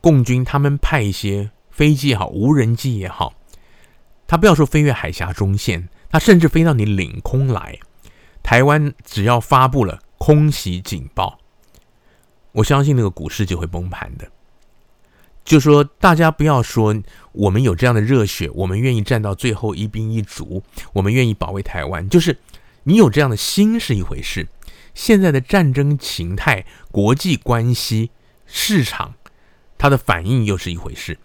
[0.00, 3.34] 共军他们派一些飞机也好，无人机也好，
[4.26, 7.78] 他不要说飞越海峡中线，他甚至飞到你领空来，
[8.42, 11.38] 台湾只要发布了空袭警报，
[12.52, 14.30] 我相信那个股市就会崩盘的。
[15.50, 16.94] 就说大家不要说
[17.32, 22.08] 我们有这样的热血，我们愿意站到最后一兵一卒，我们愿意保卫台湾。
[22.08, 22.38] 就是
[22.84, 24.46] 你有这样的心是一回事，
[24.94, 28.12] 现在的战争形态、国际关系、
[28.46, 29.14] 市场，
[29.76, 31.18] 它的反应又是一回事。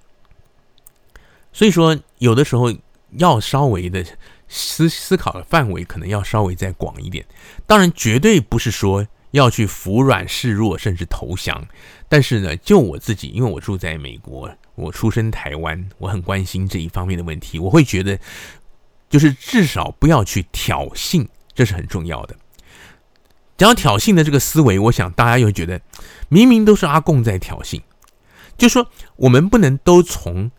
[1.53, 2.73] 所以说，有的时候
[3.17, 4.03] 要稍微的
[4.47, 7.23] 思思考的范围可能要稍微再广一点。
[7.67, 9.05] 当然，绝对不是说。
[9.35, 11.67] 要去服软示弱，甚至投降。
[12.07, 17.59] 但是呢，就我自己，因为我住在美国，我出生台湾，我很关心这一方面的问题。
[17.59, 18.17] 我会觉得，
[19.09, 22.35] 就是至少不要去挑衅，这是很重要的。
[23.57, 25.81] 讲到挑衅的这个思维，我想大家又觉得，
[26.29, 27.81] 明明都是阿贡在挑衅，
[28.57, 30.49] 就说我们不能都从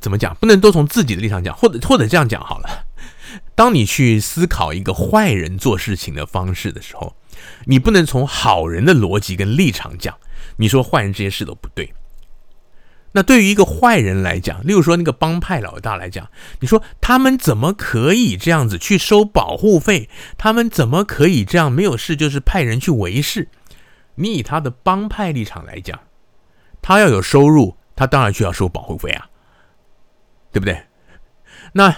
[0.00, 2.86] 怎么讲，不能都从自己的立场讲，或者或者这样讲好了。
[3.54, 7.16] 当你去思考一个坏人做事情的方式的时候，
[7.64, 10.16] 你不能从好人的逻辑跟立场讲，
[10.56, 11.94] 你说坏人这些事都不对。
[13.16, 16.28] 那对于一个坏人来讲，例如说那个帮派老大来讲，
[16.58, 20.10] 你说他们怎么可以这样子去收保护费？
[20.36, 23.48] 他们怎么可以这样没有事就是派人去围事？
[24.16, 26.00] 你以他的帮派立场来讲，
[26.82, 29.28] 他要有收入，他当然就要收保护费啊，
[30.50, 30.82] 对不对？
[31.72, 31.96] 那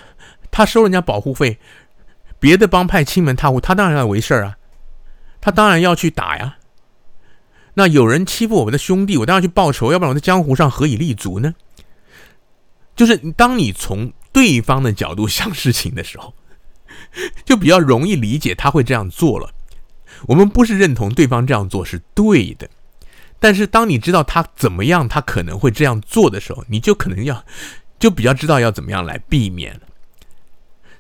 [0.51, 1.59] 他收人家保护费，
[2.39, 4.57] 别的帮派亲门踏户，他当然要围事啊。
[5.47, 6.57] 他当然要去打呀。
[7.75, 11.55] 那有人欺负我们的兄弟，我当然去报仇，要不然我在江湖上何以立足呢？
[12.97, 16.35] 就是当你从对方的角度想事情的时候，
[17.47, 19.49] 就比较容易理解他会这样做了。
[20.27, 22.69] 我们不是认同对方这样做是对的，
[23.39, 27.45] 但是当你知道他怎么样，他可能会这样做的时候，你就可能要
[28.01, 29.83] 就比较知道要怎么样来避免了。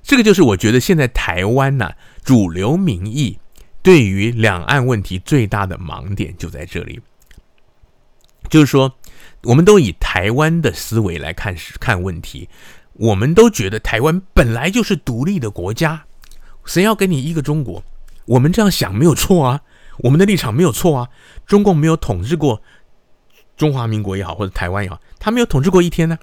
[0.04, 3.40] 这个就是我觉得现在台湾呐、主流民意。
[3.86, 7.00] 对于两岸问题最大的盲点就在这里，
[8.50, 8.92] 就是说，
[9.44, 12.48] 我们都以台湾的思维来看看问题，
[12.94, 16.04] 我们都觉得台湾本来就是独立的国家，
[16.64, 17.84] 谁要给你一个中国？
[18.24, 19.60] 我们这样想没有错啊，
[19.98, 21.08] 我们的立场没有错啊，
[21.46, 22.60] 中共没有统治过
[23.56, 26.18] 中华民国也好，或者台湾也好，他没有统治过一天呢。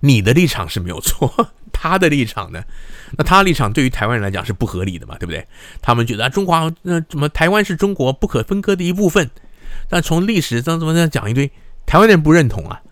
[0.00, 1.50] 你的立场是没有错。
[1.74, 2.64] 他的立场呢？
[3.16, 5.46] 那他立场对于台湾人来讲是不合理的嘛，对不对？
[5.80, 9.30] 他们觉得中华那怎么台湾是中国不可分割的一部分？
[9.88, 11.50] 但从历史上怎么这样讲一堆，
[11.86, 12.82] 台湾人不认同啊。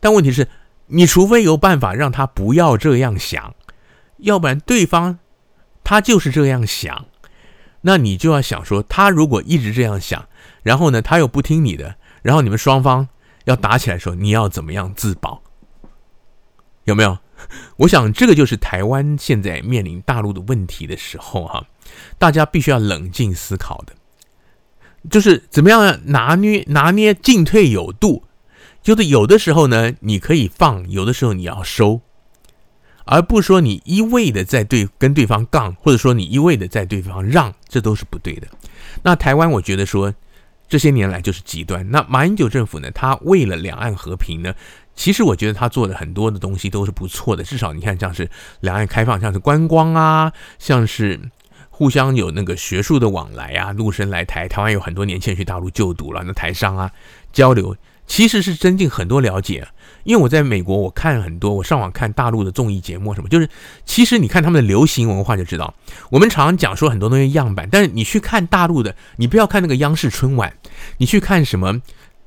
[0.00, 0.48] 但问题是，
[0.86, 3.54] 你除非有办法让他不要这样想，
[4.18, 5.18] 要不然对方
[5.84, 7.06] 他就是这样想，
[7.82, 10.28] 那你就要想说，他如果一直这样想，
[10.62, 13.08] 然后呢，他又不听你的，然后你们双方
[13.44, 15.42] 要打起来的时候，你要怎么样自保？
[16.84, 17.16] 有没有？
[17.78, 21.66] 我想，这个就是台湾现在面临大陆的问题的时候，哈，
[22.18, 23.94] 大家必须要冷静思考的，
[25.10, 28.24] 就是怎么样拿捏拿捏进退有度，
[28.82, 32.00] 就是有的时候呢，你可以放，有的时候你要收，
[33.04, 38.46] 而不是说你一味的在对跟对方杠，或者说你一味的在对方让，这都是不对的。
[39.02, 40.14] 那台湾，我觉得说
[40.68, 41.90] 这些年来就是极端。
[41.90, 44.54] 那马英九政府呢，他为了两岸和平呢，
[44.94, 47.42] 其实我觉得他做的很多的东西都是不错的。
[47.42, 48.28] 至少你看，像是
[48.60, 51.18] 两岸开放，像是观光啊，像是
[51.70, 56.90] 互相有那个学术的往来啊，陆生来台，台湾有很多年轻人去大陆就读了，那台商啊
[57.32, 57.76] 交流，
[58.06, 59.66] 其实是增进很多了解。
[60.04, 63.48] 因为我在美国，我看很多，我上网看大陆的综艺节目什么，就是
[63.84, 65.72] 其实你看他们的流行文化就知道。
[66.10, 70.52] 我们常常讲说很多东西样板，但是你去看大陆的，你不要看那个央视春晚，
[70.98, 71.80] 你去看什么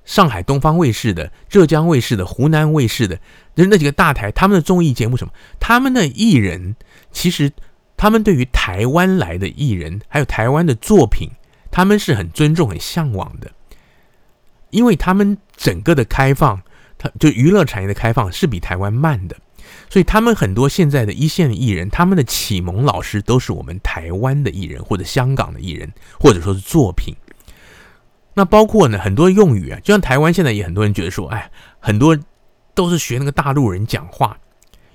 [0.06, 3.18] 上海东方卫视的、浙江卫视的、湖南卫视的，
[3.56, 6.76] 就是那几个大台，他们的综艺节目什么，他们的艺人
[7.12, 7.52] 其实
[7.98, 11.32] 他们对于台湾来的艺人，还有台湾的作品，
[11.72, 13.52] 他们是很尊重、很向往的，
[14.70, 16.62] 因为他们整个的开放。
[16.98, 19.36] 他就娱乐产业的开放是比台湾慢的，
[19.90, 27.14] 所以他们很多现在的一线的艺人，他们的启蒙老师都是我们台湾的艺人或者香港的艺人，或者说是作品。
[28.36, 32.16] 那包括呢很多用语啊，就像台湾现在也很多人觉得说，哎，很多
[32.76, 34.38] 都是学那个大陆人讲话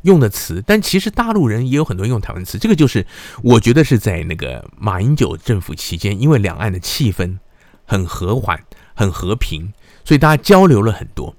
[0.02, 2.58] 用的词，但其实大陆人也有很多用台湾词。
[2.58, 3.06] 这个就是
[3.42, 7.38] 我觉得是在那个马英九政府期间，因为两岸的气氛
[7.84, 8.62] 很和缓、
[8.94, 9.72] 很和平，
[10.04, 11.34] 所以大家交流了很多。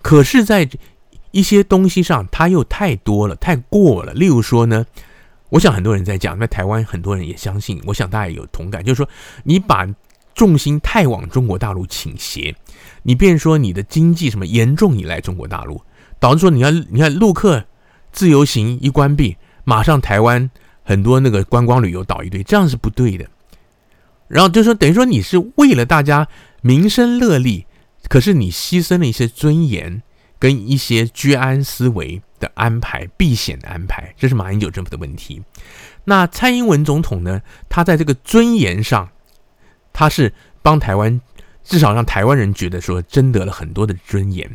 [0.00, 0.68] 可是，在
[1.32, 4.14] 一些东西上，它又太多了，太过了。
[4.14, 4.86] 例如说呢，
[5.50, 9.08] 我想很多人在讲，在台湾很多人也相信，我想大家也有同感，就是说，
[9.42, 9.86] 你把
[10.38, 12.54] 重心太往中国大陆倾斜，
[13.02, 15.82] 你变说你的经济什么严重依赖中国大陆，
[16.20, 17.64] 导致说你要你看陆客
[18.12, 20.48] 自由行一关闭，马上台湾
[20.84, 23.26] 很多那个观光旅游倒一堆，这样是不对的。
[24.28, 26.28] 然后就说，等于说你是为了大家
[26.62, 27.66] 民生乐利。
[28.08, 30.02] 可是你牺牲了一些尊严
[30.38, 35.42] 跟一些居安思危的安排、避险的安排，这是马英九政府的问题。
[36.04, 37.42] 那蔡英文总统呢？
[37.68, 39.10] 他在这个尊严上，
[39.98, 40.32] 他是
[40.62, 41.20] 帮台湾，
[41.64, 44.48] 至少让台湾人觉得说争得了很多的尊严。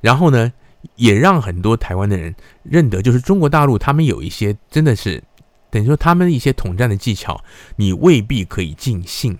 [0.00, 0.52] 然后呢，
[0.96, 2.34] 也让很多台湾的人
[2.64, 5.22] 认得，就是中国大陆他们有一些真的是
[5.70, 7.44] 等于说他们一些统战的技巧，
[7.76, 9.38] 你未必可以尽信。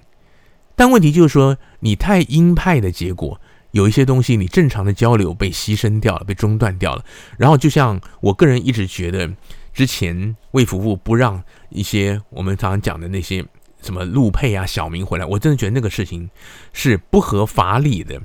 [0.76, 3.40] 但问题就是说，你太鹰派的结果，
[3.72, 7.04] 有一些东西你正常的交流被牺牲掉了，被中断掉了。
[7.36, 9.28] 然后，就像我个人一直觉得，
[9.72, 13.44] 之前卫福部不让一些我们常常讲的那些
[13.84, 16.28] 什么陆配啊、小明回来，我真的觉得那个事情
[16.72, 18.20] 是不合法理的，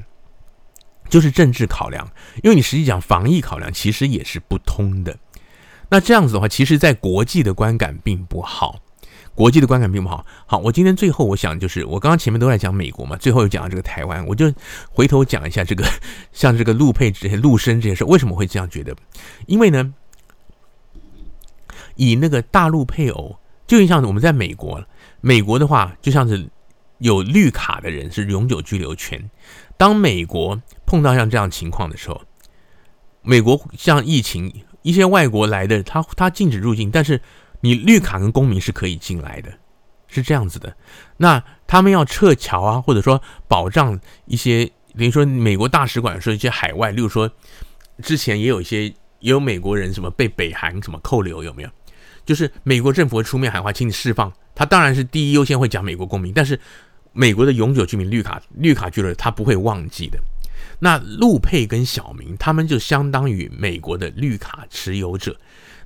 [1.10, 2.10] 就是政治考量。
[2.41, 5.18] 因为你实际讲防疫考量，其实也是不通的。
[5.89, 8.80] 那这样子的话，其实在国际的观感并不好。
[9.36, 10.26] 国际的观感并不好。
[10.45, 14.51] 好，我今天最后我想就是，我刚刚前面都在讲美国嘛，最后又讲到这个台湾，我就
[14.91, 15.86] 回头讲一下这个，
[16.34, 18.93] 像这个陆配这些陆生这些事，为什么会这样觉得？
[19.47, 19.93] 因为呢，
[21.95, 24.84] 以那个大陆配偶，就像我们在美国，
[25.22, 26.49] 美国的话，就像是
[26.99, 29.30] 有绿卡的人是永久居留权。
[29.78, 32.22] 当美国碰到像这样情况的时候，
[33.22, 37.22] 美国像疫情，一些外国来的，他他禁止入境，但是。
[37.61, 39.51] 你绿卡跟公民是可以进来的，
[40.07, 40.74] 是这样子的。
[41.17, 44.63] 那他们要撤侨啊，或者说保障一些，
[44.95, 47.30] 比如说美国大使馆说一些海外，例如说
[48.01, 48.86] 之前也有一些
[49.20, 51.70] 也有美国人什么被北韩什么扣留有没有？
[52.30, 54.32] 就是美国政府会出面喊话，请你释放。
[54.54, 56.60] 他当然是第一优先会讲美国公民，但是
[57.12, 60.20] 美国的永久居民绿卡绿卡居留他不会忘记的。
[60.78, 65.36] 那陆配跟小明他们就相当于美国的绿卡持有者。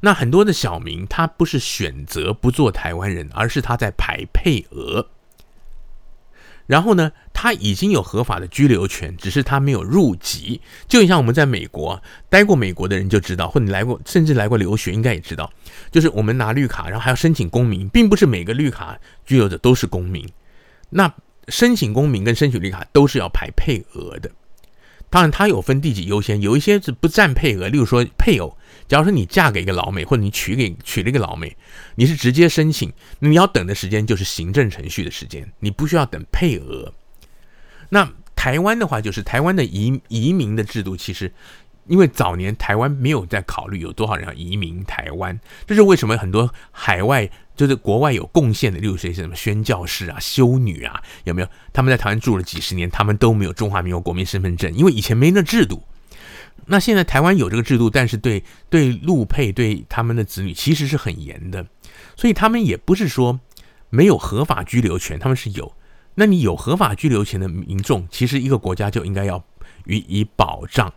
[0.01, 5.07] 那很多的小明，他不是选择不做台湾人，而是他在排配额。
[6.65, 10.61] 然后呢，他已经有合法的居留权，只是他没有入籍。
[10.87, 15.51] 就像我们在美国待过美国的人就知道，或你来过，甚至来过留学，应该也知道，
[15.91, 20.27] 就是我们拿绿卡，然后还要申请公民，并不是每个绿卡居留者都是公民。
[20.89, 21.13] 那
[21.49, 24.31] 申请公民跟申请绿卡都是要排配额的。
[25.13, 28.57] 当然，它有分第几优先，有一些是不占配额，例如说配偶。
[28.87, 31.55] 假如说你嫁给一个老美，或者你娶给娶了一个老美，
[31.93, 36.91] 你是直接申请，你要等的时间就是行政程序的时间，你不需要等配额。
[37.89, 41.31] 那台湾的话，就是台湾的移移民的制度，其实
[41.85, 51.47] 因为早年台湾没有在考虑有多少人要移民台湾，这是为什么很多海外就是国外有贡献的，例如说什么宣教士啊、修女啊，有没有？
[51.71, 55.83] 他们在台湾住了几十年，他们都没有中华民国国民身份证，因为以前没那制度。
[56.65, 61.65] 那现在台湾有这个制度，但是对对陆配对他们的子女其实是很严的，
[62.15, 63.39] 所以他们也不是说
[63.89, 65.73] 没有合法居留权，他们是有。
[66.15, 69.43] 那你有合法居留权的民众，其实一个国家就应该要
[69.85, 70.93] 予以保障。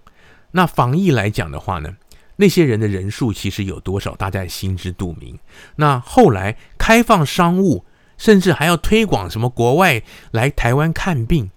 [0.52, 1.96] 那防疫来讲的话呢，
[2.36, 5.38] 那些人的人数其实有多少，大家也心知肚明。
[5.76, 7.84] 那后来开放商务，
[8.16, 11.50] 甚至还要推广什么国外来台湾看病，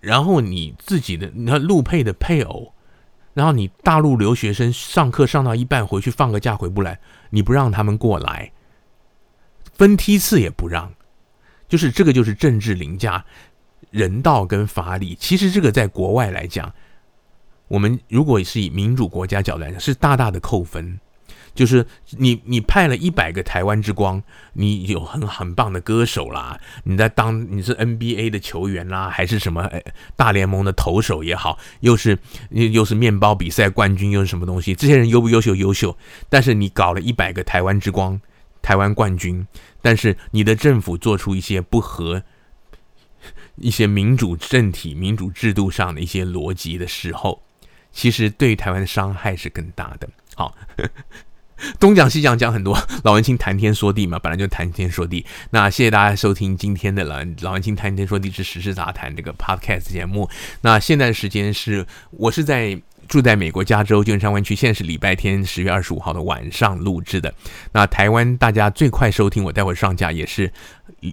[0.00, 2.74] 然后你自己的你看陆配的配偶，
[3.34, 6.98] 然后你大陆留学生上课上到一半回去放个假回不来，
[7.30, 8.52] 你不让他们过来，
[9.74, 10.92] 分梯次也不让。
[11.66, 13.24] 就是这个，就是政治凌驾
[13.90, 15.14] 人道跟法理。
[15.14, 16.72] 其实这个在国外来讲，
[17.68, 21.00] 我们如果是以民主国家角度来讲，是大大的扣分。
[21.54, 21.86] 就是
[22.18, 24.20] 你你派了一百个台湾之光，
[24.54, 29.70] 你有很很棒的歌手啦，你在当你是 NBA 的球员啦，还是什么
[30.16, 32.18] 大联盟的投手也好，又是
[32.50, 34.74] 又是面包比赛冠军，又是什么东西？
[34.74, 35.54] 这些人优不优秀？
[35.54, 35.96] 优秀。
[36.28, 38.20] 但是你搞了一百个台湾之光。
[38.60, 39.46] 台湾冠军，
[39.82, 42.22] 但是你的政府做出一些不合
[43.56, 47.43] 一些民主政体、民主制度上的一些逻辑的时候，
[47.94, 50.06] 其实对台湾的伤害是更大的。
[50.34, 50.54] 好，
[51.80, 55.24] 东讲西讲讲很多，老文青谈天说地嘛，本来就谈天说地。
[55.50, 60.28] 那谢谢大家收听今天的老老文青谈天说地之时事杂谈这个 podcast 节目。
[60.60, 62.82] 那现在的时间是，我是在。
[63.06, 67.34] 住在美国加州旧金山湾区，现在是礼拜天十月二十五号的晚上录制的。
[67.72, 70.50] 那台湾大家最快收听，我待会上架也是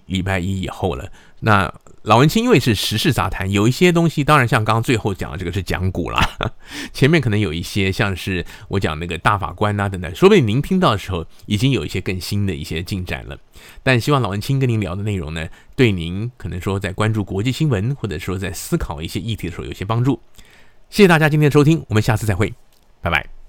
[0.06, 1.12] 礼拜一以后了。
[1.40, 1.70] 那
[2.02, 6.20] 老文青因为是时事杂谈，有一些东西当然像刚刚最后讲的这个是讲古啦，
[6.92, 13.38] 前面可能有一些像是我讲那个大法官啊等等，说不定您听到的时候已经有一些更新的一些进展了。
[13.84, 15.46] 但希望老文青跟您聊的内容呢，
[15.76, 20.20] 对您可能说在关注国际新闻或者说在思考一些议题的时候有些帮助。
[20.90, 22.52] 谢谢大家今天的收听，我们下次再会，
[23.00, 23.41] 拜拜。